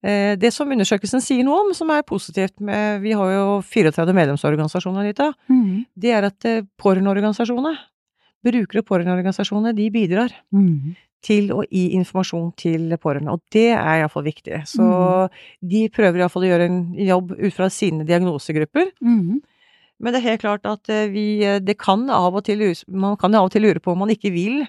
Eh, 0.00 0.32
det 0.40 0.48
som 0.56 0.70
undersøkelsen 0.72 1.20
sier 1.20 1.44
noe 1.44 1.60
om, 1.66 1.74
som 1.76 1.90
er 1.92 2.06
positivt 2.08 2.56
med 2.64 3.02
Vi 3.04 3.12
har 3.12 3.32
jo 3.34 3.60
34 3.60 4.16
medlemsorganisasjoner, 4.16 5.04
Anita. 5.04 5.30
Mm. 5.52 5.84
Det 5.94 6.14
er 6.16 6.28
at 6.30 6.48
eh, 6.48 6.64
pårørendeorganisasjonene, 6.80 7.76
brukere- 8.46 8.80
og 8.80 8.88
pårørendeorganisasjonene, 8.88 9.76
de 9.76 9.90
bidrar. 9.92 10.34
Mm. 10.56 10.96
Til 11.20 11.50
å 11.52 11.60
gi 11.68 11.90
informasjon 11.98 12.46
til 12.56 12.94
pårørende, 12.96 13.34
og 13.36 13.42
det 13.52 13.74
er 13.74 13.98
iallfall 13.98 14.24
viktig. 14.24 14.62
Så 14.64 14.80
mm. 14.80 15.34
de 15.68 15.82
prøver 15.92 16.22
iallfall 16.22 16.46
å 16.46 16.48
gjøre 16.48 16.68
en 16.70 16.78
jobb 16.96 17.34
ut 17.36 17.52
fra 17.52 17.68
sine 17.68 18.06
diagnosegrupper. 18.08 18.94
Mm. 19.04 19.42
Men 20.00 20.14
det 20.14 20.20
er 20.20 20.28
helt 20.30 20.44
klart 20.44 20.66
at 20.68 20.90
eh, 20.92 21.08
vi 21.12 21.26
eh, 21.44 21.60
Det 21.62 21.76
kan 21.80 22.08
av 22.12 22.36
og 22.38 22.44
til 22.48 22.62
Man 22.88 23.18
kan 23.20 23.34
av 23.36 23.48
og 23.48 23.54
til 23.54 23.66
lure 23.66 23.82
på 23.82 23.92
om 23.92 24.02
man 24.04 24.12
ikke 24.12 24.32
vil 24.34 24.64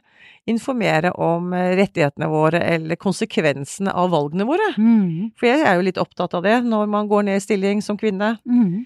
informere 0.50 1.14
om 1.22 1.54
eh, 1.54 1.76
rettighetene 1.80 2.28
våre 2.32 2.62
eller 2.76 3.00
konsekvensene 3.00 3.94
av 3.94 4.12
valgene 4.12 4.48
våre. 4.50 4.72
Mm. 4.78 5.32
For 5.40 5.50
jeg 5.50 5.66
er 5.66 5.78
jo 5.78 5.88
litt 5.88 6.02
opptatt 6.02 6.36
av 6.38 6.44
det 6.46 6.60
når 6.66 6.90
man 6.92 7.10
går 7.12 7.30
ned 7.30 7.40
i 7.40 7.44
stilling 7.44 7.84
som 7.86 8.00
kvinne. 8.00 8.36
Mm. 8.46 8.84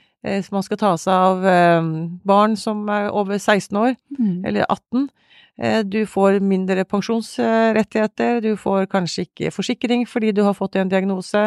Man 0.51 0.63
skal 0.65 0.79
ta 0.81 0.95
seg 0.97 1.13
av 1.13 1.43
barn 2.25 2.55
som 2.57 2.79
er 2.89 3.11
over 3.13 3.37
16 3.37 3.77
år, 3.77 3.91
mm. 4.17 4.39
eller 4.49 4.65
18. 4.65 5.03
Du 5.87 6.01
får 6.03 6.41
mindre 6.43 6.83
pensjonsrettigheter, 6.83 8.41
du 8.43 8.57
får 8.59 8.89
kanskje 8.91 9.23
ikke 9.23 9.53
forsikring 9.55 10.01
fordi 10.03 10.33
du 10.35 10.41
har 10.43 10.57
fått 10.57 10.75
en 10.75 10.91
diagnose 10.91 11.45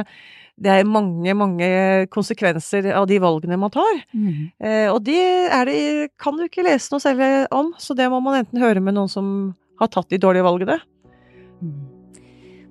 det 0.59 0.73
er 0.73 0.89
mange, 0.89 1.35
mange 1.39 1.69
konsekvenser 2.13 2.91
av 2.99 3.07
de 3.11 3.19
valgene 3.23 3.59
man 3.61 3.73
tar. 3.75 4.01
Mm. 4.15 4.49
Eh, 4.59 4.87
og 4.91 5.03
det, 5.07 5.21
det, 5.69 5.83
kan 6.21 6.39
du 6.39 6.47
ikke 6.47 6.67
lese 6.67 6.91
noe 6.93 7.03
selv 7.03 7.23
om, 7.55 7.73
så 7.79 7.95
det 7.99 8.09
må 8.11 8.21
man 8.25 8.41
enten 8.41 8.63
høre 8.63 8.83
med 8.83 8.99
noen 8.99 9.11
som 9.13 9.29
har 9.79 9.93
tatt 9.95 10.11
de 10.11 10.21
dårlige 10.21 10.47
valgene. 10.47 10.81
Mm. 11.63 11.79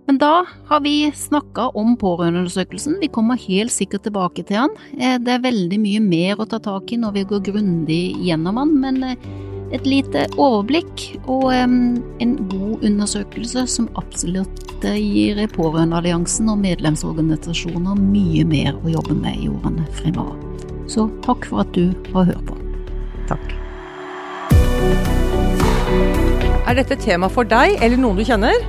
Men 0.08 0.20
da 0.22 0.46
har 0.70 0.84
vi 0.86 1.10
snakka 1.16 1.66
om 1.76 1.98
pårørendeundersøkelsen. 2.00 2.96
Vi 3.02 3.10
kommer 3.12 3.40
helt 3.44 3.74
sikkert 3.76 4.06
tilbake 4.08 4.46
til 4.48 4.62
den. 4.62 4.76
Eh, 5.00 5.18
det 5.24 5.38
er 5.38 5.48
veldig 5.48 5.80
mye 5.84 6.04
mer 6.04 6.40
å 6.40 6.48
ta 6.48 6.60
tak 6.64 6.92
i 6.92 7.00
når 7.00 7.20
vi 7.20 7.28
går 7.32 7.46
grundig 7.52 8.04
gjennom 8.24 8.62
den, 8.64 8.76
men 8.84 9.04
eh, 9.04 9.30
et 9.76 9.88
lite 9.88 10.26
overblikk 10.40 11.04
og 11.28 11.50
en 11.54 12.36
god 12.52 12.86
undersøkelse 12.88 13.66
som 13.72 13.90
absolutt 14.00 14.64
gir 14.82 15.40
Pårørendealliansen 15.56 16.50
og 16.54 16.60
medlemsorganisasjoner 16.62 17.98
mye 17.98 18.46
mer 18.48 18.78
å 18.78 18.94
jobbe 18.94 19.18
med 19.18 19.42
i 19.42 19.50
årene 19.50 19.88
fremover. 19.98 20.38
Så 20.88 21.08
takk 21.26 21.48
for 21.50 21.66
at 21.66 21.74
du 21.76 21.92
har 22.14 22.30
hørt 22.30 22.46
på. 22.48 22.58
Takk. 23.28 23.56
Er 26.68 26.78
dette 26.78 27.00
tema 27.02 27.30
for 27.32 27.48
deg 27.48 27.80
eller 27.82 28.00
noen 28.00 28.20
du 28.20 28.26
kjenner? 28.28 28.62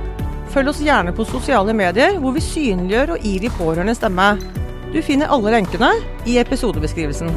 Følg 0.49 0.71
oss 0.71 0.81
gjerne 0.81 1.13
på 1.13 1.27
sosiale 1.29 1.75
medier, 1.77 2.17
hvor 2.17 2.33
vi 2.33 2.41
synliggjør 2.41 3.15
og 3.15 3.27
gir 3.27 3.43
de 3.45 3.53
pårørende 3.53 3.95
stemme. 3.95 4.31
Du 4.89 5.03
finner 5.05 5.29
alle 5.29 5.53
lenkene 5.59 5.93
i 6.25 6.39
episodebeskrivelsen. 6.41 7.29